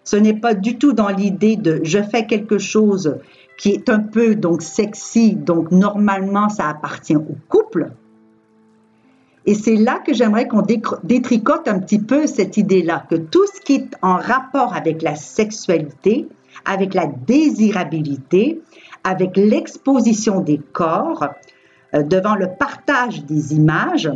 ce 0.06 0.16
n'est 0.16 0.40
pas 0.40 0.54
du 0.54 0.78
tout 0.78 0.94
dans 0.94 1.10
l'idée 1.10 1.58
de 1.58 1.82
je 1.84 2.02
fais 2.02 2.26
quelque 2.26 2.58
chose 2.58 3.18
qui 3.58 3.72
est 3.72 3.90
un 3.90 4.00
peu 4.00 4.36
donc 4.36 4.62
sexy, 4.62 5.36
donc 5.36 5.70
normalement 5.70 6.48
ça 6.48 6.70
appartient 6.70 7.18
au 7.18 7.36
couple. 7.50 7.92
Et 9.46 9.54
c'est 9.54 9.76
là 9.76 10.00
que 10.00 10.14
j'aimerais 10.14 10.48
qu'on 10.48 10.62
détricote 10.62 11.68
un 11.68 11.80
petit 11.80 12.00
peu 12.00 12.26
cette 12.26 12.56
idée-là, 12.56 13.06
que 13.10 13.16
tout 13.16 13.46
ce 13.54 13.60
qui 13.60 13.74
est 13.76 13.90
en 14.02 14.16
rapport 14.16 14.74
avec 14.74 15.02
la 15.02 15.18
sexualité, 15.18 16.30
avec 16.64 16.94
la 16.94 17.08
désirabilité, 17.08 18.62
avec 19.04 19.36
l'exposition 19.36 20.40
des 20.40 20.62
corps, 20.72 21.28
devant 21.94 22.36
le 22.36 22.48
partage 22.58 23.24
des 23.26 23.54
images, 23.54 24.10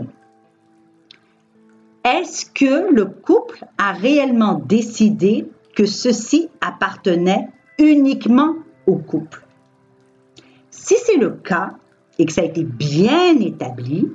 est-ce 2.03 2.45
que 2.45 2.91
le 2.91 3.05
couple 3.05 3.65
a 3.77 3.91
réellement 3.91 4.55
décidé 4.55 5.49
que 5.75 5.85
ceci 5.85 6.49
appartenait 6.61 7.49
uniquement 7.77 8.55
au 8.87 8.95
couple? 8.95 9.45
Si 10.71 10.95
c'est 11.05 11.17
le 11.17 11.31
cas 11.31 11.73
et 12.17 12.25
que 12.25 12.31
ça 12.31 12.41
a 12.41 12.45
été 12.45 12.63
bien 12.63 13.37
établi, 13.39 14.07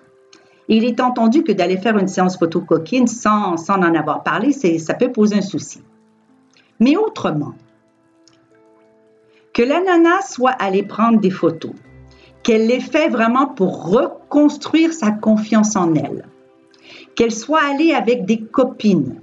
il 0.68 0.84
est 0.84 1.00
entendu 1.00 1.42
que 1.42 1.52
d'aller 1.52 1.76
faire 1.76 1.98
une 1.98 2.08
séance 2.08 2.38
photo 2.38 2.60
coquine 2.60 3.06
sans, 3.06 3.56
sans 3.56 3.74
en 3.74 3.94
avoir 3.94 4.22
parlé, 4.22 4.52
ça 4.52 4.94
peut 4.94 5.12
poser 5.12 5.36
un 5.36 5.42
souci. 5.42 5.82
Mais 6.80 6.96
autrement, 6.96 7.54
que 9.52 9.62
la 9.62 9.80
nana 9.80 10.22
soit 10.22 10.52
allée 10.52 10.82
prendre 10.82 11.20
des 11.20 11.30
photos, 11.30 11.72
qu'elle 12.42 12.66
les 12.66 12.80
fait 12.80 13.08
vraiment 13.08 13.46
pour 13.46 13.90
reconstruire 13.90 14.92
sa 14.92 15.10
confiance 15.10 15.76
en 15.76 15.94
elle, 15.94 16.24
qu'elle 17.14 17.32
soit 17.32 17.62
allée 17.62 17.92
avec 17.92 18.24
des 18.24 18.40
copines. 18.40 19.16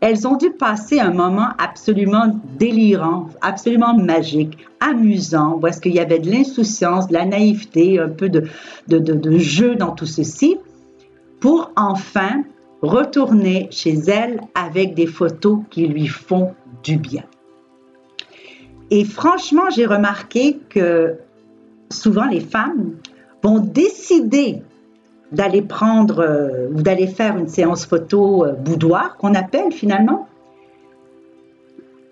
Elles 0.00 0.26
ont 0.26 0.36
dû 0.36 0.50
passer 0.50 0.98
un 0.98 1.12
moment 1.12 1.48
absolument 1.58 2.40
délirant, 2.58 3.28
absolument 3.42 3.94
magique, 3.94 4.56
amusant, 4.80 5.60
est-ce 5.66 5.80
qu'il 5.80 5.94
y 5.94 6.00
avait 6.00 6.18
de 6.18 6.30
l'insouciance, 6.30 7.08
de 7.08 7.12
la 7.12 7.26
naïveté, 7.26 7.98
un 7.98 8.08
peu 8.08 8.30
de, 8.30 8.48
de 8.88 9.38
jeu 9.38 9.76
dans 9.76 9.92
tout 9.92 10.06
ceci, 10.06 10.56
pour 11.38 11.70
enfin 11.76 12.44
retourner 12.82 13.68
chez 13.70 13.92
elle 14.08 14.40
avec 14.54 14.94
des 14.94 15.06
photos 15.06 15.58
qui 15.70 15.86
lui 15.86 16.06
font 16.06 16.54
du 16.82 16.96
bien. 16.96 17.24
Et 18.90 19.04
franchement, 19.04 19.70
j'ai 19.70 19.86
remarqué 19.86 20.58
que 20.68 21.18
souvent 21.90 22.26
les 22.26 22.40
femmes 22.40 22.96
vont 23.42 23.58
décider 23.58 24.62
d'aller 25.32 25.62
prendre 25.62 26.20
euh, 26.20 26.68
ou 26.72 26.82
d'aller 26.82 27.06
faire 27.06 27.36
une 27.36 27.48
séance 27.48 27.86
photo 27.86 28.44
euh, 28.44 28.52
boudoir 28.52 29.16
qu'on 29.16 29.34
appelle 29.34 29.72
finalement. 29.72 30.28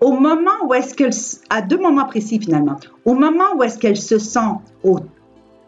Au 0.01 0.13
moment 0.13 0.65
où 0.65 0.75
est-ce 0.75 0.95
qu'elle, 0.95 1.13
à 1.51 1.61
deux 1.61 1.79
moments 1.79 2.05
précis 2.05 2.39
finalement, 2.39 2.77
au 3.05 3.15
moment 3.15 3.57
où 3.57 3.63
est-ce 3.65 3.79
qu'elle 3.79 3.97
se 3.97 4.19
sent 4.19 4.53
au 4.85 5.01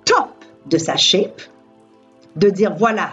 top 0.05 0.29
de 0.67 0.79
sa 0.79 0.97
shape, 0.97 1.43
de 2.37 2.49
dire 2.49 2.75
voilà, 2.77 3.11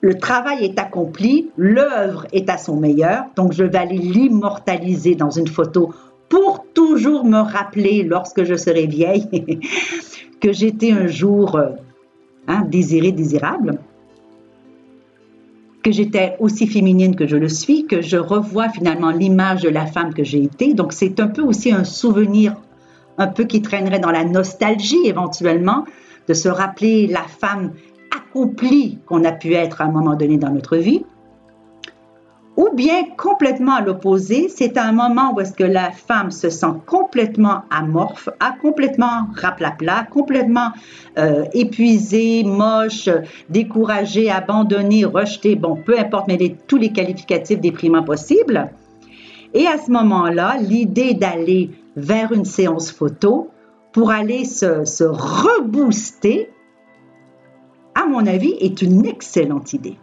le 0.00 0.14
travail 0.16 0.64
est 0.64 0.78
accompli, 0.78 1.50
l'œuvre 1.56 2.26
est 2.32 2.48
à 2.48 2.56
son 2.56 2.76
meilleur, 2.76 3.24
donc 3.34 3.52
je 3.52 3.64
vais 3.64 3.78
aller 3.78 3.98
l'immortaliser 3.98 5.16
dans 5.16 5.30
une 5.30 5.48
photo 5.48 5.92
pour 6.28 6.64
toujours 6.74 7.24
me 7.24 7.38
rappeler 7.38 8.02
lorsque 8.02 8.44
je 8.44 8.54
serai 8.54 8.86
vieille 8.86 9.28
que 10.40 10.52
j'étais 10.52 10.92
un 10.92 11.06
jour 11.06 11.56
euh, 11.56 11.70
hein, 12.46 12.64
désirée, 12.66 13.12
désirable, 13.12 13.78
que 15.82 15.92
j'étais 15.92 16.36
aussi 16.38 16.66
féminine 16.66 17.16
que 17.16 17.26
je 17.26 17.36
le 17.36 17.48
suis, 17.48 17.86
que 17.86 18.02
je 18.02 18.16
revois 18.16 18.68
finalement 18.68 19.10
l'image 19.10 19.62
de 19.62 19.68
la 19.68 19.86
femme 19.86 20.12
que 20.12 20.24
j'ai 20.24 20.42
été. 20.42 20.74
Donc 20.74 20.92
c'est 20.92 21.20
un 21.20 21.28
peu 21.28 21.42
aussi 21.42 21.72
un 21.72 21.84
souvenir 21.84 22.56
un 23.18 23.26
peu 23.26 23.44
qui 23.44 23.62
traînerait 23.62 23.98
dans 23.98 24.10
la 24.10 24.24
nostalgie 24.24 25.06
éventuellement, 25.06 25.84
de 26.28 26.34
se 26.34 26.48
rappeler 26.48 27.06
la 27.06 27.22
femme 27.22 27.72
accomplie 28.16 28.98
qu'on 29.06 29.24
a 29.24 29.32
pu 29.32 29.54
être 29.54 29.80
à 29.80 29.84
un 29.84 29.90
moment 29.90 30.14
donné 30.14 30.38
dans 30.38 30.50
notre 30.50 30.76
vie. 30.76 31.04
Ou 32.58 32.70
bien 32.74 33.04
complètement 33.16 33.76
à 33.76 33.80
l'opposé, 33.82 34.48
c'est 34.48 34.78
un 34.78 34.90
moment 34.90 35.32
où 35.32 35.40
est-ce 35.40 35.52
que 35.52 35.62
la 35.62 35.92
femme 35.92 36.32
se 36.32 36.50
sent 36.50 36.72
complètement 36.86 37.62
amorphe, 37.70 38.28
a 38.40 38.50
complètement 38.50 39.28
raplapla, 39.36 40.08
complètement 40.10 40.72
euh, 41.18 41.44
épuisée, 41.52 42.42
moche, 42.42 43.08
découragée, 43.48 44.28
abandonnée, 44.28 45.04
rejetée, 45.04 45.54
bon, 45.54 45.76
peu 45.76 45.96
importe, 45.96 46.26
mais 46.26 46.56
tous 46.66 46.78
les 46.78 46.90
qualificatifs 46.90 47.60
déprimants 47.60 48.02
possibles. 48.02 48.68
Et 49.54 49.68
à 49.68 49.78
ce 49.78 49.92
moment-là, 49.92 50.56
l'idée 50.60 51.14
d'aller 51.14 51.70
vers 51.94 52.32
une 52.32 52.44
séance 52.44 52.90
photo 52.90 53.50
pour 53.92 54.10
aller 54.10 54.44
se, 54.44 54.84
se 54.84 55.04
rebooster, 55.04 56.50
à 57.94 58.04
mon 58.04 58.26
avis, 58.26 58.56
est 58.58 58.82
une 58.82 59.06
excellente 59.06 59.74
idée 59.74 59.96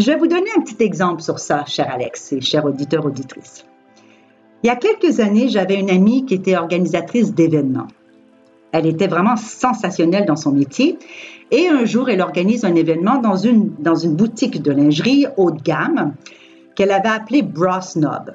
je 0.00 0.10
vais 0.10 0.16
vous 0.16 0.26
donner 0.26 0.50
un 0.56 0.60
petit 0.60 0.82
exemple 0.82 1.22
sur 1.22 1.38
ça, 1.38 1.64
cher 1.66 1.92
Alex 1.92 2.32
et 2.32 2.40
cher 2.40 2.64
auditeur, 2.64 3.04
auditrice. 3.04 3.64
Il 4.62 4.66
y 4.66 4.70
a 4.70 4.76
quelques 4.76 5.20
années, 5.20 5.48
j'avais 5.48 5.78
une 5.78 5.90
amie 5.90 6.26
qui 6.26 6.34
était 6.34 6.56
organisatrice 6.56 7.34
d'événements. 7.34 7.88
Elle 8.72 8.86
était 8.86 9.08
vraiment 9.08 9.36
sensationnelle 9.36 10.26
dans 10.26 10.36
son 10.36 10.52
métier. 10.52 10.98
Et 11.50 11.68
un 11.68 11.84
jour, 11.84 12.08
elle 12.08 12.20
organise 12.20 12.64
un 12.64 12.74
événement 12.74 13.18
dans 13.18 13.36
une, 13.36 13.74
dans 13.78 13.94
une 13.94 14.14
boutique 14.14 14.62
de 14.62 14.70
lingerie 14.70 15.26
haut 15.36 15.50
de 15.50 15.60
gamme 15.60 16.14
qu'elle 16.76 16.92
avait 16.92 17.08
appelée 17.08 17.42
Bra 17.42 17.80
Snob. 17.80 18.34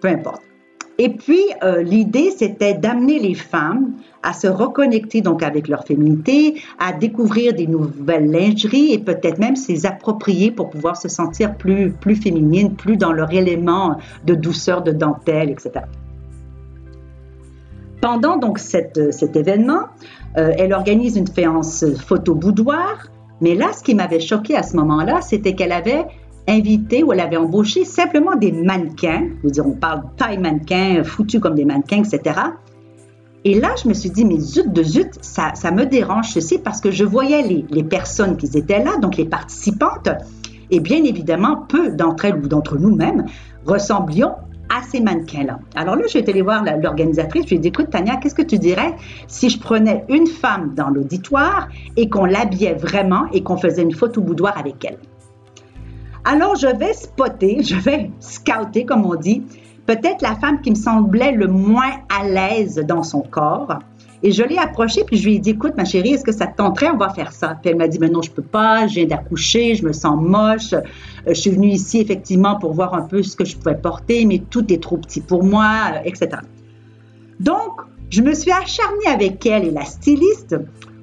Peu 0.00 0.08
importe. 0.08 0.42
Et 0.98 1.10
puis, 1.10 1.42
euh, 1.62 1.82
l'idée, 1.82 2.30
c'était 2.36 2.74
d'amener 2.74 3.18
les 3.18 3.34
femmes 3.34 3.92
à 4.22 4.32
se 4.32 4.46
reconnecter 4.46 5.20
donc 5.20 5.42
avec 5.42 5.68
leur 5.68 5.84
féminité, 5.84 6.60
à 6.78 6.92
découvrir 6.92 7.54
des 7.54 7.66
nouvelles 7.66 8.30
lingeries 8.30 8.92
et 8.92 8.98
peut-être 8.98 9.38
même 9.38 9.56
s'y 9.56 9.86
approprier 9.86 10.50
pour 10.50 10.70
pouvoir 10.70 10.96
se 10.96 11.08
sentir 11.08 11.54
plus, 11.54 11.92
plus 11.92 12.16
féminine, 12.16 12.74
plus 12.74 12.96
dans 12.96 13.12
leur 13.12 13.32
élément 13.32 13.98
de 14.24 14.34
douceur, 14.34 14.82
de 14.82 14.92
dentelle, 14.92 15.50
etc. 15.50 15.84
Pendant 18.00 18.36
donc 18.36 18.58
cet 18.58 18.96
événement, 19.36 19.84
euh, 20.38 20.52
elle 20.58 20.72
organise 20.72 21.16
une 21.16 21.26
séance 21.26 21.84
photo 22.06 22.34
boudoir, 22.34 23.08
mais 23.40 23.54
là, 23.54 23.72
ce 23.72 23.82
qui 23.82 23.94
m'avait 23.94 24.20
choqué 24.20 24.56
à 24.56 24.62
ce 24.62 24.76
moment-là, 24.76 25.20
c'était 25.20 25.54
qu'elle 25.54 25.72
avait 25.72 26.06
invité 26.48 27.02
ou 27.02 27.12
elle 27.12 27.20
avait 27.20 27.36
embauché 27.36 27.84
simplement 27.84 28.36
des 28.36 28.52
mannequins, 28.52 29.28
je 29.44 29.48
dire, 29.48 29.66
on 29.66 29.72
parle 29.72 30.02
de 30.02 30.06
taille 30.16 30.38
mannequin, 30.38 31.02
foutus 31.04 31.40
comme 31.40 31.54
des 31.54 31.64
mannequins, 31.64 32.02
etc. 32.02 32.40
Et 33.44 33.58
là, 33.58 33.74
je 33.82 33.88
me 33.88 33.94
suis 33.94 34.10
dit, 34.10 34.24
mais 34.24 34.38
zut 34.38 34.72
de 34.72 34.82
zut, 34.82 35.10
ça, 35.20 35.52
ça 35.54 35.70
me 35.70 35.86
dérange 35.86 36.30
ceci 36.30 36.58
parce 36.58 36.80
que 36.80 36.90
je 36.90 37.04
voyais 37.04 37.42
les, 37.42 37.64
les 37.70 37.84
personnes 37.84 38.36
qui 38.36 38.46
étaient 38.56 38.82
là, 38.82 38.96
donc 38.96 39.16
les 39.16 39.24
participantes, 39.24 40.08
et 40.70 40.80
bien 40.80 41.04
évidemment, 41.04 41.64
peu 41.68 41.90
d'entre 41.90 42.24
elles 42.24 42.36
ou 42.36 42.48
d'entre 42.48 42.76
nous-mêmes 42.76 43.26
ressemblions 43.64 44.32
à 44.68 44.82
ces 44.82 45.00
mannequins-là. 45.00 45.60
Alors 45.76 45.94
là, 45.94 46.02
je 46.04 46.18
suis 46.18 46.28
allée 46.28 46.42
voir 46.42 46.64
l'organisatrice, 46.64 47.44
je 47.44 47.50
lui 47.50 47.56
ai 47.56 47.58
dit, 47.60 47.68
écoute, 47.68 47.90
Tania, 47.90 48.16
qu'est-ce 48.16 48.34
que 48.34 48.42
tu 48.42 48.58
dirais 48.58 48.96
si 49.28 49.48
je 49.48 49.60
prenais 49.60 50.04
une 50.08 50.26
femme 50.26 50.74
dans 50.74 50.88
l'auditoire 50.88 51.68
et 51.96 52.08
qu'on 52.08 52.24
l'habillait 52.24 52.74
vraiment 52.74 53.26
et 53.32 53.42
qu'on 53.42 53.56
faisait 53.56 53.82
une 53.82 53.94
photo 53.94 54.20
boudoir 54.20 54.58
avec 54.58 54.84
elle? 54.84 54.98
Alors, 56.28 56.56
je 56.56 56.66
vais 56.66 56.92
spotter, 56.92 57.62
je 57.62 57.76
vais 57.76 58.10
scouter, 58.18 58.84
comme 58.84 59.06
on 59.06 59.14
dit, 59.14 59.42
peut-être 59.86 60.22
la 60.22 60.34
femme 60.34 60.60
qui 60.60 60.70
me 60.70 60.76
semblait 60.76 61.30
le 61.30 61.46
moins 61.46 62.00
à 62.08 62.26
l'aise 62.26 62.84
dans 62.86 63.04
son 63.04 63.20
corps. 63.22 63.78
Et 64.24 64.32
je 64.32 64.42
l'ai 64.42 64.58
approchée, 64.58 65.04
puis 65.04 65.18
je 65.18 65.28
lui 65.28 65.36
ai 65.36 65.38
dit, 65.38 65.50
écoute, 65.50 65.74
ma 65.76 65.84
chérie, 65.84 66.14
est-ce 66.14 66.24
que 66.24 66.32
ça 66.32 66.48
te 66.48 66.56
tenterait? 66.56 66.90
On 66.90 66.96
va 66.96 67.10
faire 67.10 67.32
ça? 67.32 67.56
Puis 67.62 67.70
elle 67.70 67.76
m'a 67.76 67.86
dit, 67.86 67.98
mais 68.00 68.08
non, 68.08 68.22
je 68.22 68.32
peux 68.32 68.42
pas, 68.42 68.88
je 68.88 68.94
viens 68.94 69.04
d'accoucher, 69.04 69.76
je 69.76 69.84
me 69.84 69.92
sens 69.92 70.20
moche. 70.20 70.72
Euh, 70.72 70.80
je 71.28 71.34
suis 71.34 71.50
venue 71.50 71.68
ici, 71.68 72.00
effectivement, 72.00 72.56
pour 72.58 72.72
voir 72.72 72.94
un 72.94 73.02
peu 73.02 73.22
ce 73.22 73.36
que 73.36 73.44
je 73.44 73.56
pouvais 73.56 73.76
porter, 73.76 74.24
mais 74.24 74.42
tout 74.50 74.72
est 74.72 74.82
trop 74.82 74.96
petit 74.96 75.20
pour 75.20 75.44
moi, 75.44 75.92
euh, 75.92 75.98
etc. 76.04 76.38
Donc, 77.38 77.82
je 78.10 78.20
me 78.22 78.34
suis 78.34 78.50
acharnée 78.50 79.06
avec 79.12 79.46
elle 79.46 79.64
et 79.64 79.70
la 79.70 79.84
styliste 79.84 80.56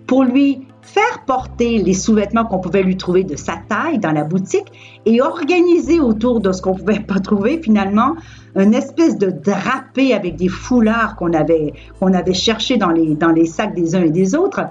pour 0.06 0.26
lui 0.26 0.68
faire 0.84 1.24
porter 1.26 1.80
les 1.80 1.94
sous-vêtements 1.94 2.46
qu'on 2.46 2.60
pouvait 2.60 2.84
lui 2.84 2.98
trouver 2.98 3.24
de 3.24 3.36
sa 3.36 3.54
taille 3.68 4.00
dans 4.00 4.12
la 4.12 4.24
boutique 4.24 4.72
et 5.06 5.22
organiser 5.22 6.00
autour 6.00 6.42
de 6.42 6.52
ce 6.52 6.62
qu'on 6.62 6.76
pouvait 6.76 7.00
pas 7.00 7.20
trouver 7.20 7.60
finalement 7.62 8.16
une 8.56 8.74
espèce 8.74 9.18
de 9.18 9.32
drapé 9.32 10.14
avec 10.14 10.36
des 10.36 10.50
foulards 10.50 11.16
qu'on 11.16 11.34
avait, 11.34 11.74
qu'on 12.00 12.14
avait 12.14 12.34
cherché 12.34 12.78
dans 12.78 12.92
les, 12.92 13.16
dans 13.16 13.32
les 13.32 13.46
sacs 13.46 13.74
des 13.74 13.96
uns 13.96 14.04
et 14.04 14.12
des 14.12 14.36
autres 14.36 14.62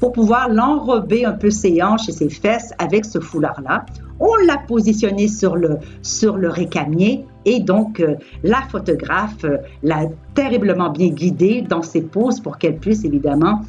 pour 0.00 0.12
pouvoir 0.12 0.48
l'enrober 0.48 1.24
un 1.24 1.32
peu 1.32 1.50
ses 1.50 1.82
hanches 1.82 2.08
et 2.08 2.12
ses 2.12 2.28
fesses 2.28 2.72
avec 2.78 3.04
ce 3.04 3.20
foulard-là. 3.20 3.86
On 4.20 4.34
l'a 4.46 4.58
positionné 4.58 5.28
sur 5.28 5.56
le, 5.56 5.78
sur 6.02 6.36
le 6.36 6.48
récamier 6.48 7.24
et 7.44 7.60
donc 7.60 8.00
euh, 8.00 8.16
la 8.42 8.62
photographe 8.62 9.44
euh, 9.44 9.58
l'a 9.82 10.02
terriblement 10.34 10.90
bien 10.90 11.08
guidée 11.08 11.62
dans 11.62 11.82
ses 11.82 12.02
poses 12.02 12.40
pour 12.40 12.58
qu'elle 12.58 12.76
puisse 12.76 13.04
évidemment 13.04 13.62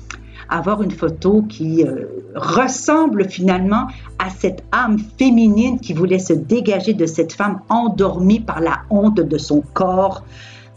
avoir 0.49 0.81
une 0.81 0.91
photo 0.91 1.43
qui 1.43 1.84
euh, 1.84 2.05
ressemble 2.36 3.29
finalement 3.29 3.88
à 4.19 4.29
cette 4.29 4.63
âme 4.71 4.97
féminine 5.17 5.79
qui 5.79 5.93
voulait 5.93 6.19
se 6.19 6.34
dégager 6.34 6.93
de 6.93 7.05
cette 7.05 7.34
femme 7.34 7.62
endormie 7.69 8.39
par 8.39 8.60
la 8.62 8.81
honte 8.89 9.19
de 9.19 9.38
son 9.38 9.62
corps, 9.73 10.23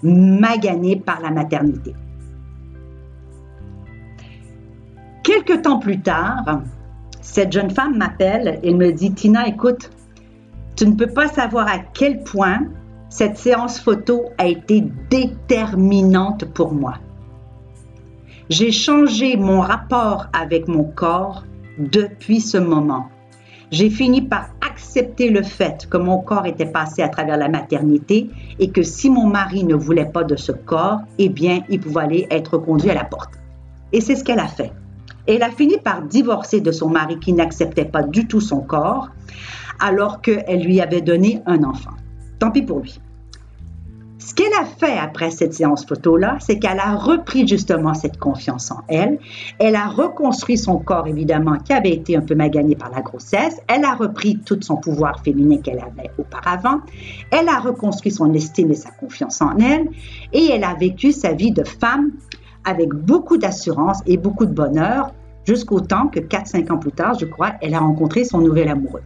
maganée 0.03 0.97
par 0.97 1.21
la 1.21 1.31
maternité. 1.31 1.95
Quelque 5.23 5.61
temps 5.61 5.79
plus 5.79 6.01
tard, 6.01 6.63
cette 7.21 7.53
jeune 7.53 7.71
femme 7.71 7.97
m'appelle 7.97 8.59
et 8.63 8.73
me 8.73 8.93
dit, 8.93 9.13
Tina, 9.13 9.47
écoute, 9.47 9.91
tu 10.77 10.87
ne 10.87 10.95
peux 10.95 11.09
pas 11.09 11.29
savoir 11.29 11.69
à 11.69 11.79
quel 11.79 12.23
point 12.23 12.61
cette 13.09 13.37
séance 13.37 13.81
photo 13.81 14.27
a 14.39 14.47
été 14.47 14.85
déterminante 15.11 16.45
pour 16.47 16.73
moi. 16.73 16.95
J'ai 18.51 18.73
changé 18.73 19.37
mon 19.37 19.61
rapport 19.61 20.29
avec 20.33 20.69
mon 20.69 20.85
corps 20.85 21.45
depuis 21.77 22.41
ce 22.41 22.57
moment. 22.57 23.09
J'ai 23.71 23.91
fini 23.91 24.23
par 24.23 24.47
accepter 24.67 25.29
le 25.29 25.43
fait 25.43 25.87
que 25.91 25.99
mon 25.99 26.21
corps 26.23 26.47
était 26.47 26.65
passé 26.65 27.03
à 27.03 27.11
travers 27.11 27.37
la 27.37 27.51
maternité 27.51 28.31
et 28.59 28.71
que 28.71 28.83
si 28.83 29.11
mon 29.11 29.27
mari 29.27 29.65
ne 29.65 29.75
voulait 29.75 30.07
pas 30.07 30.25
de 30.25 30.35
ce 30.35 30.53
corps, 30.53 31.01
eh 31.19 31.29
bien, 31.29 31.61
il 31.69 31.79
pouvait 31.79 32.01
aller 32.01 32.27
être 32.31 32.57
conduit 32.57 32.89
à 32.89 32.95
la 32.95 33.05
porte. 33.05 33.35
Et 33.93 34.01
c'est 34.01 34.17
ce 34.17 34.25
qu'elle 34.25 34.41
a 34.41 34.49
fait. 34.49 34.73
Elle 35.27 35.43
a 35.43 35.51
fini 35.51 35.77
par 35.77 36.01
divorcer 36.01 36.63
de 36.63 36.73
son 36.73 36.89
mari 36.89 37.19
qui 37.19 37.35
n'acceptait 37.35 37.85
pas 37.85 38.03
du 38.03 38.27
tout 38.27 38.41
son 38.41 38.61
corps, 38.61 39.11
alors 39.79 40.23
qu'elle 40.23 40.63
lui 40.63 40.81
avait 40.81 41.03
donné 41.03 41.43
un 41.45 41.65
enfant. 41.65 41.93
Tant 42.39 42.51
pis 42.51 42.63
pour 42.63 42.81
lui. 42.81 42.99
Qu'elle 44.39 44.55
a 44.55 44.65
fait 44.65 44.97
après 44.97 45.33
cette 45.33 45.53
séance 45.53 45.85
photo-là, 45.85 46.37
c'est 46.39 46.61
qu'elle 46.61 46.79
a 46.79 46.95
repris 46.95 47.49
justement 47.49 47.93
cette 47.93 48.19
confiance 48.19 48.71
en 48.71 48.83
elle. 48.87 49.19
Elle 49.59 49.75
a 49.75 49.89
reconstruit 49.89 50.57
son 50.57 50.79
corps, 50.79 51.09
évidemment, 51.09 51.57
qui 51.59 51.73
avait 51.73 51.91
été 51.91 52.17
un 52.17 52.21
peu 52.21 52.37
magané 52.37 52.77
par 52.77 52.89
la 52.91 53.01
grossesse. 53.01 53.61
Elle 53.67 53.85
a 53.85 53.97
repris 53.97 54.39
tout 54.39 54.57
son 54.63 54.77
pouvoir 54.77 55.25
féminin 55.25 55.57
qu'elle 55.57 55.81
avait 55.81 56.13
auparavant. 56.19 56.83
Elle 57.33 57.49
a 57.49 57.59
reconstruit 57.59 58.13
son 58.13 58.33
estime 58.33 58.71
et 58.71 58.77
sa 58.77 58.93
confiance 58.93 59.43
en 59.43 59.57
elle. 59.59 59.89
Et 60.33 60.51
elle 60.53 60.63
a 60.63 60.75
vécu 60.75 61.11
sa 61.11 61.33
vie 61.33 61.51
de 61.51 61.65
femme 61.65 62.13
avec 62.65 62.91
beaucoup 62.91 63.39
d'assurance 63.39 64.03
et 64.07 64.19
beaucoup 64.19 64.47
de 64.47 64.55
bonheur, 64.55 65.13
jusqu'au 65.49 65.81
temps 65.81 66.07
que 66.07 66.21
4-5 66.21 66.71
ans 66.71 66.79
plus 66.79 66.93
tard, 66.93 67.19
je 67.19 67.27
crois, 67.27 67.55
elle 67.61 67.75
a 67.75 67.81
rencontré 67.81 68.23
son 68.23 68.39
nouvel 68.39 68.69
amoureux. 68.69 69.03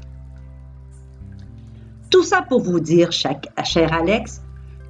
Tout 2.10 2.22
ça 2.22 2.42
pour 2.42 2.60
vous 2.60 2.80
dire, 2.80 3.12
cher 3.12 3.40
Alex, 3.94 4.42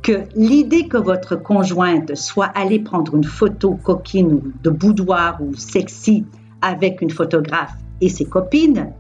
que 0.03 0.25
l'idée 0.35 0.89
que 0.89 0.97
votre 0.97 1.37
conjointe 1.37 2.15
soit 2.17 2.51
allée 2.55 2.81
prendre 2.81 3.15
une 3.15 3.25
photo 3.25 3.79
coquine 3.83 4.33
ou 4.33 4.43
de 4.63 4.71
boudoir 4.71 5.39
ou 5.41 5.55
sexy 5.55 6.25
avec 6.61 7.01
une 7.03 7.11
photographe 7.11 7.75
et 8.01 8.09
ses 8.09 8.25
copines 8.25 8.93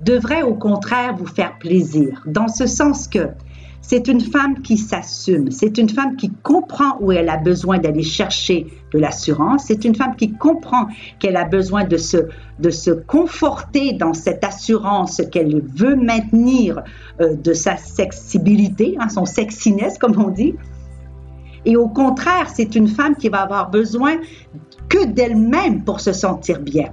devrait 0.00 0.42
au 0.42 0.54
contraire 0.54 1.16
vous 1.16 1.26
faire 1.26 1.58
plaisir, 1.58 2.22
dans 2.26 2.48
ce 2.48 2.66
sens 2.66 3.08
que 3.08 3.28
c'est 3.80 4.08
une 4.08 4.20
femme 4.20 4.62
qui 4.62 4.76
s'assume, 4.76 5.50
c'est 5.50 5.78
une 5.78 5.88
femme 5.88 6.16
qui 6.16 6.30
comprend 6.42 6.98
où 7.00 7.12
elle 7.12 7.28
a 7.28 7.36
besoin 7.36 7.78
d'aller 7.78 8.02
chercher 8.02 8.66
de 8.92 8.98
l'assurance, 8.98 9.64
c'est 9.66 9.84
une 9.84 9.94
femme 9.94 10.16
qui 10.16 10.32
comprend 10.32 10.88
qu'elle 11.18 11.36
a 11.36 11.44
besoin 11.44 11.84
de 11.84 11.96
se, 11.96 12.16
de 12.58 12.70
se 12.70 12.90
conforter 12.90 13.92
dans 13.92 14.14
cette 14.14 14.42
assurance 14.44 15.22
qu'elle 15.30 15.62
veut 15.62 15.96
maintenir 15.96 16.82
euh, 17.20 17.34
de 17.36 17.52
sa 17.52 17.76
sexibilité, 17.76 18.96
hein, 18.98 19.08
son 19.08 19.24
sexiness 19.24 19.98
comme 19.98 20.20
on 20.20 20.30
dit. 20.30 20.54
Et 21.64 21.76
au 21.76 21.88
contraire, 21.88 22.48
c'est 22.54 22.76
une 22.76 22.88
femme 22.88 23.16
qui 23.16 23.28
va 23.28 23.42
avoir 23.42 23.70
besoin 23.70 24.16
que 24.88 25.04
d'elle-même 25.04 25.84
pour 25.84 26.00
se 26.00 26.12
sentir 26.12 26.60
bien. 26.60 26.92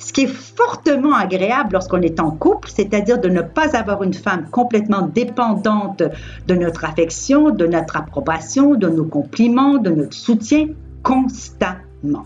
Ce 0.00 0.14
qui 0.14 0.22
est 0.22 0.26
fortement 0.26 1.14
agréable 1.14 1.74
lorsqu'on 1.74 2.00
est 2.00 2.20
en 2.20 2.30
couple, 2.30 2.70
c'est-à-dire 2.74 3.20
de 3.20 3.28
ne 3.28 3.42
pas 3.42 3.76
avoir 3.76 4.02
une 4.02 4.14
femme 4.14 4.46
complètement 4.50 5.02
dépendante 5.02 6.02
de 6.48 6.54
notre 6.54 6.86
affection, 6.86 7.50
de 7.50 7.66
notre 7.66 7.98
approbation, 7.98 8.74
de 8.74 8.88
nos 8.88 9.04
compliments, 9.04 9.76
de 9.76 9.90
notre 9.90 10.14
soutien 10.14 10.68
constamment. 11.02 12.24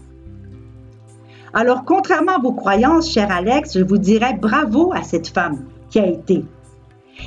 Alors, 1.52 1.84
contrairement 1.84 2.36
à 2.36 2.40
vos 2.40 2.52
croyances, 2.52 3.10
cher 3.10 3.30
Alex, 3.32 3.76
je 3.76 3.84
vous 3.84 3.98
dirais 3.98 4.38
bravo 4.40 4.92
à 4.94 5.02
cette 5.02 5.26
femme 5.26 5.64
qui 5.90 5.98
a 5.98 6.06
été. 6.06 6.44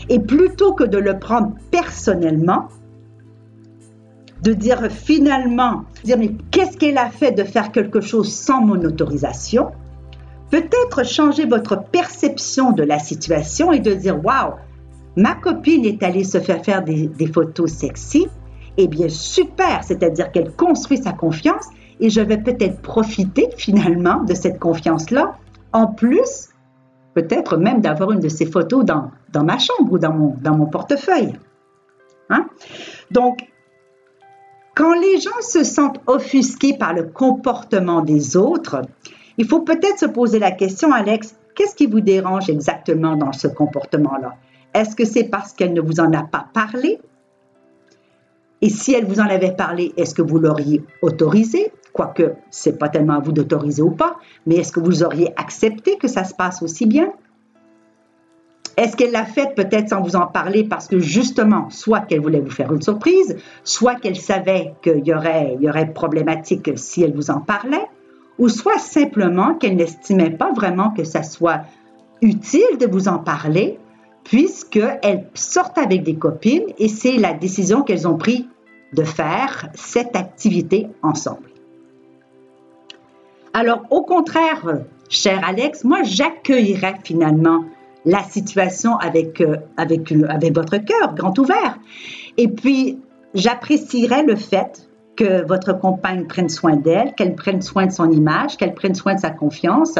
Et 0.07 0.19
plutôt 0.19 0.73
que 0.73 0.85
de 0.85 0.97
le 0.97 1.19
prendre 1.19 1.51
personnellement, 1.71 2.69
de 4.43 4.53
dire 4.53 4.89
finalement, 4.89 5.83
dire 6.05 6.17
mais 6.17 6.31
qu'est-ce 6.51 6.77
qu'elle 6.77 6.97
a 6.97 7.09
fait 7.09 7.33
de 7.33 7.43
faire 7.43 7.73
quelque 7.73 7.99
chose 7.99 8.31
sans 8.31 8.61
mon 8.61 8.81
autorisation 8.83 9.71
Peut-être 10.49 11.05
changer 11.05 11.45
votre 11.45 11.83
perception 11.83 12.71
de 12.71 12.83
la 12.83 12.99
situation 12.99 13.71
et 13.71 13.79
de 13.79 13.93
dire 13.93 14.23
waouh, 14.23 14.53
ma 15.15 15.35
copine 15.35 15.85
est 15.85 16.01
allée 16.03 16.23
se 16.23 16.39
faire 16.39 16.63
faire 16.63 16.83
des, 16.83 17.31
photos 17.33 17.71
sexy. 17.71 18.27
Eh 18.77 18.87
bien, 18.87 19.09
super, 19.09 19.83
c'est-à-dire 19.83 20.31
qu'elle 20.31 20.51
construit 20.51 20.97
sa 20.97 21.11
confiance 21.11 21.65
et 21.99 22.09
je 22.09 22.21
vais 22.21 22.37
peut-être 22.37 22.81
profiter 22.81 23.49
finalement 23.57 24.23
de 24.23 24.33
cette 24.33 24.59
confiance-là. 24.59 25.35
En 25.73 25.87
plus, 25.87 26.49
peut-être 27.13 27.57
même 27.57 27.81
d'avoir 27.81 28.11
une 28.11 28.19
de 28.19 28.29
ces 28.29 28.45
photos 28.45 28.85
dans, 28.85 29.11
dans 29.33 29.43
ma 29.43 29.57
chambre 29.57 29.91
ou 29.91 29.97
dans 29.97 30.13
mon, 30.13 30.35
dans 30.41 30.55
mon 30.55 30.67
portefeuille. 30.67 31.33
Hein? 32.29 32.45
Donc, 33.11 33.39
quand 34.75 34.93
les 34.93 35.19
gens 35.19 35.41
se 35.41 35.63
sentent 35.63 35.99
offusqués 36.05 36.77
par 36.77 36.93
le 36.93 37.03
comportement 37.03 38.01
des 38.01 38.37
autres, 38.37 38.83
il 39.37 39.45
faut 39.45 39.61
peut-être 39.61 39.99
se 39.99 40.05
poser 40.05 40.39
la 40.39 40.51
question, 40.51 40.91
Alex, 40.91 41.35
qu'est-ce 41.55 41.75
qui 41.75 41.87
vous 41.87 42.01
dérange 42.01 42.49
exactement 42.49 43.15
dans 43.15 43.31
ce 43.31 43.47
comportement-là? 43.47 44.35
Est-ce 44.73 44.95
que 44.95 45.05
c'est 45.05 45.25
parce 45.25 45.53
qu'elle 45.53 45.73
ne 45.73 45.81
vous 45.81 45.99
en 45.99 46.11
a 46.13 46.23
pas 46.23 46.47
parlé? 46.53 46.99
Et 48.61 48.69
si 48.69 48.93
elle 48.93 49.05
vous 49.05 49.19
en 49.19 49.27
avait 49.27 49.55
parlé, 49.55 49.93
est-ce 49.97 50.15
que 50.15 50.21
vous 50.21 50.39
l'auriez 50.39 50.83
autorisé? 51.01 51.71
Quoique, 51.93 52.33
c'est 52.49 52.77
pas 52.77 52.89
tellement 52.89 53.13
à 53.13 53.19
vous 53.19 53.31
d'autoriser 53.31 53.81
ou 53.81 53.91
pas, 53.91 54.17
mais 54.45 54.55
est-ce 54.55 54.71
que 54.71 54.79
vous 54.79 55.03
auriez 55.03 55.33
accepté 55.39 55.97
que 55.97 56.07
ça 56.07 56.23
se 56.23 56.33
passe 56.33 56.61
aussi 56.61 56.85
bien? 56.85 57.11
Est-ce 58.77 58.95
qu'elle 58.95 59.11
l'a 59.11 59.25
fait 59.25 59.55
peut-être 59.55 59.89
sans 59.89 60.01
vous 60.01 60.15
en 60.15 60.27
parler 60.27 60.63
parce 60.63 60.87
que 60.87 60.99
justement, 60.99 61.71
soit 61.71 62.01
qu'elle 62.01 62.21
voulait 62.21 62.39
vous 62.39 62.51
faire 62.51 62.71
une 62.71 62.81
surprise, 62.81 63.37
soit 63.63 63.95
qu'elle 63.95 64.15
savait 64.15 64.75
qu'il 64.83 65.05
y 65.05 65.13
aurait, 65.13 65.57
y 65.59 65.67
aurait 65.67 65.91
problématique 65.91 66.69
si 66.75 67.01
elle 67.01 67.15
vous 67.15 67.31
en 67.31 67.39
parlait, 67.39 67.87
ou 68.37 68.49
soit 68.49 68.79
simplement 68.79 69.55
qu'elle 69.55 69.75
n'estimait 69.75 70.29
pas 70.29 70.51
vraiment 70.51 70.91
que 70.91 71.03
ça 71.03 71.23
soit 71.23 71.61
utile 72.21 72.77
de 72.79 72.85
vous 72.85 73.07
en 73.07 73.19
parler 73.19 73.79
puisqu'elles 74.23 75.27
sortent 75.33 75.77
avec 75.77 76.03
des 76.03 76.15
copines 76.15 76.65
et 76.77 76.89
c'est 76.89 77.17
la 77.17 77.33
décision 77.33 77.83
qu'elles 77.83 78.07
ont 78.07 78.17
prise 78.17 78.45
de 78.93 79.03
faire 79.03 79.69
cette 79.73 80.15
activité 80.15 80.87
ensemble. 81.01 81.49
Alors, 83.53 83.81
au 83.89 84.03
contraire, 84.03 84.81
cher 85.09 85.41
Alex, 85.47 85.83
moi, 85.83 86.03
j'accueillerais 86.03 86.95
finalement 87.03 87.65
la 88.05 88.23
situation 88.23 88.97
avec, 88.97 89.41
euh, 89.41 89.57
avec, 89.77 90.11
avec 90.29 90.53
votre 90.53 90.77
cœur 90.77 91.15
grand 91.15 91.37
ouvert. 91.39 91.79
Et 92.37 92.47
puis, 92.47 92.99
j'apprécierais 93.33 94.23
le 94.23 94.35
fait 94.35 94.87
que 95.17 95.45
votre 95.45 95.73
compagne 95.73 96.25
prenne 96.25 96.47
soin 96.47 96.77
d'elle, 96.77 97.13
qu'elle 97.15 97.35
prenne 97.35 97.61
soin 97.61 97.87
de 97.87 97.91
son 97.91 98.09
image, 98.09 98.55
qu'elle 98.55 98.73
prenne 98.73 98.95
soin 98.95 99.15
de 99.15 99.19
sa 99.19 99.31
confiance. 99.31 99.95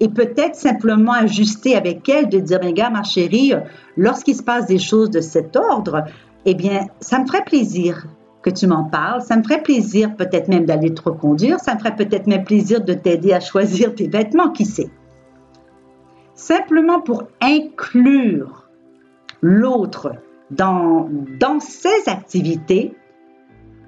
Et 0.00 0.08
peut-être 0.08 0.54
simplement 0.54 1.12
ajuster 1.12 1.76
avec 1.76 2.08
elle 2.08 2.28
de 2.28 2.38
dire, 2.38 2.60
regarde 2.62 2.92
ma 2.92 3.02
chérie, 3.02 3.54
lorsqu'il 3.96 4.36
se 4.36 4.42
passe 4.42 4.66
des 4.66 4.78
choses 4.78 5.10
de 5.10 5.20
cet 5.20 5.56
ordre, 5.56 6.04
eh 6.44 6.54
bien, 6.54 6.86
ça 7.00 7.18
me 7.18 7.26
ferait 7.26 7.44
plaisir 7.44 8.06
que 8.42 8.50
tu 8.50 8.66
m'en 8.66 8.84
parles. 8.84 9.22
Ça 9.22 9.36
me 9.36 9.42
ferait 9.42 9.62
plaisir 9.62 10.14
peut-être 10.14 10.48
même 10.48 10.66
d'aller 10.66 10.92
te 10.92 11.02
reconduire. 11.02 11.58
Ça 11.58 11.74
me 11.74 11.78
ferait 11.78 11.96
peut-être 11.96 12.26
même 12.26 12.44
plaisir 12.44 12.84
de 12.84 12.92
t'aider 12.92 13.32
à 13.32 13.40
choisir 13.40 13.94
tes 13.94 14.06
vêtements, 14.06 14.50
qui 14.50 14.66
sait 14.66 14.90
simplement 16.34 17.00
pour 17.00 17.24
inclure 17.40 18.68
l'autre 19.40 20.14
dans, 20.50 21.08
dans 21.40 21.60
ses 21.60 22.08
activités, 22.08 22.94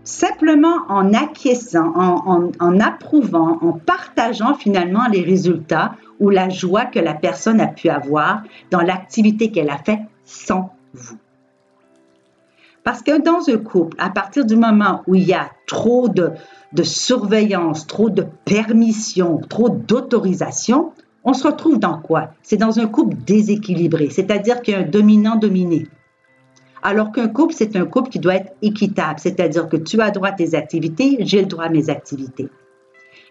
simplement 0.07 0.87
en 0.89 1.13
acquiesçant, 1.13 1.93
en, 1.95 2.81
approuvant, 2.81 3.59
en 3.61 3.73
partageant 3.73 4.55
finalement 4.55 5.07
les 5.13 5.23
résultats 5.23 5.97
ou 6.21 6.31
la 6.31 6.49
joie 6.49 6.87
que 6.87 6.99
la 6.99 7.15
personne 7.15 7.61
a 7.61 7.67
pu 7.67 7.89
avoir 7.89 8.43
dans 8.71 8.81
l'activité 8.81 9.51
qu'elle 9.51 9.69
a 9.69 9.79
faite 9.79 10.01
sans 10.25 10.73
vous. 10.95 11.19
Parce 12.85 13.03
que 13.03 13.21
dans 13.21 13.53
un 13.53 13.59
couple, 13.59 13.97
à 14.01 14.11
partir 14.11 14.47
du 14.47 14.55
moment 14.55 15.03
où 15.09 15.17
il 15.17 15.25
y 15.25 15.35
a 15.35 15.51
trop 15.67 16.09
de, 16.09 16.31
de 16.73 16.83
surveillance, 16.85 17.87
trop 17.87 18.11
de 18.11 18.25
permission, 18.45 19.41
trop 19.49 19.69
d'autorisation, 19.69 20.93
on 21.25 21.35
se 21.35 21.45
retrouve 21.49 21.81
dans 21.81 21.99
quoi? 21.99 22.31
C'est 22.43 22.57
dans 22.57 22.79
un 22.79 22.87
couple 22.87 23.17
déséquilibré, 23.27 24.11
c'est-à-dire 24.11 24.63
qu'il 24.63 24.75
y 24.75 24.77
a 24.77 24.81
un 24.81 24.89
dominant-dominé. 24.89 25.89
Alors 26.87 27.11
qu'un 27.11 27.27
couple, 27.27 27.53
c'est 27.53 27.75
un 27.75 27.85
couple 27.85 28.11
qui 28.11 28.21
doit 28.21 28.37
être 28.37 28.53
équitable, 28.63 29.19
c'est-à-dire 29.19 29.69
que 29.69 29.77
tu 29.77 30.01
as 30.01 30.13
droit 30.13 30.29
à 30.29 30.33
tes 30.33 30.55
activités, 30.55 31.17
j'ai 31.19 31.41
le 31.41 31.47
droit 31.47 31.65
à 31.65 31.69
mes 31.69 31.91
activités. 31.91 32.49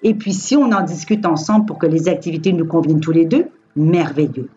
Et 0.04 0.14
puis, 0.14 0.34
si 0.34 0.58
on 0.58 0.74
en 0.74 0.82
discute 0.82 1.26
ensemble 1.26 1.66
pour 1.66 1.78
que 1.78 1.86
les 1.86 2.10
activités 2.10 2.52
nous 2.52 2.66
conviennent 2.66 3.00
tous 3.00 3.14
les 3.14 3.24
deux, 3.24 3.46
merveilleux. 3.78 4.50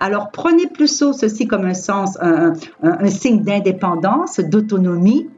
Alors, 0.00 0.32
prenez 0.32 0.66
plus 0.66 0.88
ceci 1.12 1.46
comme 1.46 1.64
un 1.64 1.74
sens, 1.74 2.18
un, 2.20 2.54
un 2.82 3.06
signe 3.06 3.44
d'indépendance, 3.44 4.40
d'autonomie. 4.40 5.28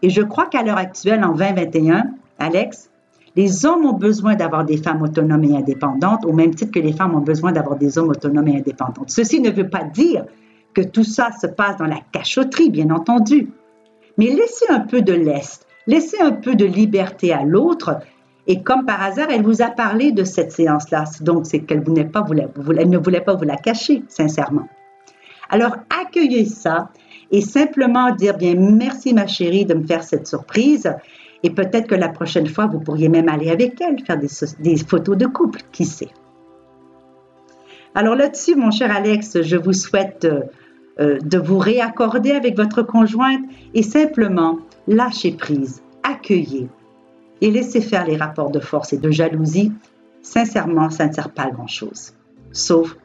Et 0.00 0.08
je 0.08 0.22
crois 0.22 0.46
qu'à 0.46 0.62
l'heure 0.62 0.78
actuelle, 0.78 1.22
en 1.22 1.34
2021, 1.34 2.12
Alex, 2.38 2.88
les 3.36 3.66
hommes 3.66 3.84
ont 3.84 3.92
besoin 3.92 4.36
d'avoir 4.36 4.64
des 4.64 4.78
femmes 4.78 5.02
autonomes 5.02 5.44
et 5.44 5.54
indépendantes, 5.54 6.24
au 6.24 6.32
même 6.32 6.54
titre 6.54 6.72
que 6.72 6.80
les 6.80 6.94
femmes 6.94 7.14
ont 7.14 7.20
besoin 7.20 7.52
d'avoir 7.52 7.76
des 7.76 7.98
hommes 7.98 8.08
autonomes 8.08 8.48
et 8.48 8.56
indépendants. 8.56 9.04
Ceci 9.06 9.42
ne 9.42 9.50
veut 9.50 9.68
pas 9.68 9.84
dire 9.84 10.24
que 10.74 10.82
tout 10.82 11.04
ça 11.04 11.30
se 11.40 11.46
passe 11.46 11.76
dans 11.76 11.86
la 11.86 12.00
cachotterie, 12.12 12.70
bien 12.70 12.90
entendu. 12.90 13.50
Mais 14.18 14.26
laissez 14.26 14.66
un 14.68 14.80
peu 14.80 15.02
de 15.02 15.12
l'est, 15.12 15.66
laissez 15.86 16.20
un 16.20 16.32
peu 16.32 16.54
de 16.54 16.64
liberté 16.64 17.32
à 17.32 17.44
l'autre. 17.44 17.98
Et 18.46 18.62
comme 18.62 18.84
par 18.84 19.02
hasard, 19.02 19.28
elle 19.30 19.42
vous 19.42 19.62
a 19.62 19.70
parlé 19.70 20.12
de 20.12 20.24
cette 20.24 20.52
séance-là. 20.52 21.04
Donc, 21.20 21.46
c'est 21.46 21.60
qu'elle 21.60 21.78
ne 21.80 22.98
voulait 22.98 23.20
pas 23.20 23.34
vous 23.34 23.44
la 23.44 23.56
cacher, 23.56 24.02
sincèrement. 24.08 24.68
Alors, 25.48 25.76
accueillez 25.88 26.44
ça 26.44 26.90
et 27.30 27.40
simplement 27.40 28.10
dire, 28.14 28.36
bien, 28.36 28.54
merci 28.54 29.14
ma 29.14 29.26
chérie 29.26 29.64
de 29.64 29.74
me 29.74 29.86
faire 29.86 30.02
cette 30.02 30.26
surprise. 30.26 30.92
Et 31.42 31.50
peut-être 31.50 31.86
que 31.86 31.94
la 31.94 32.08
prochaine 32.08 32.46
fois, 32.46 32.66
vous 32.66 32.80
pourriez 32.80 33.08
même 33.08 33.28
aller 33.28 33.50
avec 33.50 33.80
elle, 33.80 34.02
faire 34.04 34.18
des, 34.18 34.76
photos 34.78 35.16
de 35.16 35.26
couple, 35.26 35.60
qui 35.72 35.84
sait. 35.84 36.10
Alors 37.94 38.14
là-dessus, 38.14 38.56
mon 38.56 38.70
cher 38.70 38.94
Alex, 38.94 39.42
je 39.42 39.56
vous 39.56 39.72
souhaite 39.72 40.24
euh, 40.24 40.40
euh, 41.00 41.18
de 41.18 41.38
vous 41.38 41.58
réaccorder 41.58 42.30
avec 42.30 42.56
votre 42.56 42.82
conjointe 42.82 43.42
et 43.74 43.82
simplement 43.82 44.58
lâcher 44.86 45.32
prise, 45.32 45.82
accueillir 46.02 46.68
et 47.40 47.50
laisser 47.50 47.80
faire 47.80 48.06
les 48.06 48.16
rapports 48.16 48.50
de 48.50 48.60
force 48.60 48.92
et 48.92 48.98
de 48.98 49.10
jalousie. 49.10 49.72
Sincèrement, 50.22 50.90
ça 50.90 51.06
ne 51.06 51.12
sert 51.12 51.30
pas 51.30 51.42
à 51.42 51.50
grand-chose, 51.50 52.14
sauf 52.52 52.96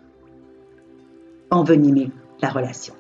envenimer 1.49 2.11
la 2.41 2.49
relation. 2.49 2.93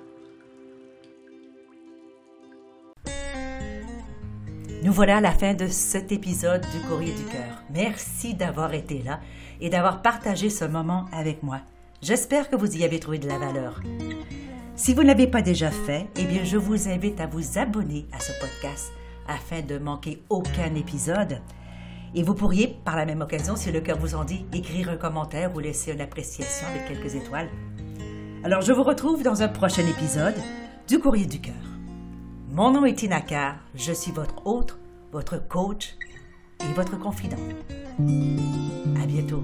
Nous 4.81 4.93
voilà 4.93 5.17
à 5.17 5.21
la 5.21 5.31
fin 5.31 5.53
de 5.53 5.67
cet 5.67 6.11
épisode 6.11 6.61
du 6.61 6.87
Courrier 6.87 7.13
du 7.13 7.23
Cœur. 7.25 7.63
Merci 7.73 8.33
d'avoir 8.33 8.73
été 8.73 9.03
là 9.03 9.19
et 9.59 9.69
d'avoir 9.69 10.01
partagé 10.01 10.49
ce 10.49 10.63
moment 10.65 11.05
avec 11.11 11.43
moi. 11.43 11.59
J'espère 12.01 12.49
que 12.49 12.55
vous 12.55 12.77
y 12.77 12.85
avez 12.85 12.99
trouvé 12.99 13.19
de 13.19 13.27
la 13.27 13.37
valeur. 13.37 13.81
Si 14.79 14.93
vous 14.93 15.01
ne 15.01 15.07
l'avez 15.07 15.27
pas 15.27 15.41
déjà 15.41 15.71
fait, 15.71 16.07
eh 16.15 16.23
bien, 16.23 16.45
je 16.45 16.55
vous 16.55 16.87
invite 16.87 17.19
à 17.19 17.27
vous 17.27 17.57
abonner 17.57 18.07
à 18.13 18.19
ce 18.21 18.31
podcast 18.39 18.93
afin 19.27 19.59
de 19.61 19.77
manquer 19.77 20.23
aucun 20.29 20.73
épisode. 20.73 21.41
Et 22.15 22.23
vous 22.23 22.33
pourriez, 22.33 22.79
par 22.85 22.95
la 22.95 23.05
même 23.05 23.19
occasion, 23.19 23.57
si 23.57 23.73
le 23.73 23.81
cœur 23.81 23.97
vous 23.97 24.15
en 24.15 24.23
dit, 24.23 24.45
écrire 24.53 24.87
un 24.89 24.95
commentaire 24.95 25.53
ou 25.53 25.59
laisser 25.59 25.91
une 25.91 25.99
appréciation 25.99 26.65
avec 26.69 26.87
quelques 26.87 27.13
étoiles. 27.13 27.49
Alors, 28.45 28.61
je 28.61 28.71
vous 28.71 28.83
retrouve 28.83 29.21
dans 29.21 29.43
un 29.43 29.49
prochain 29.49 29.85
épisode 29.85 30.37
du 30.87 30.97
Courrier 30.97 31.25
du 31.25 31.41
Cœur. 31.41 31.53
Mon 32.49 32.71
nom 32.71 32.85
est 32.85 32.93
Tina 32.93 33.21
je 33.75 33.91
suis 33.91 34.13
votre 34.13 34.47
hôte, 34.47 34.77
votre 35.11 35.45
coach 35.45 35.97
et 36.61 36.73
votre 36.73 36.97
confident. 36.97 37.35
À 38.95 39.05
bientôt. 39.05 39.43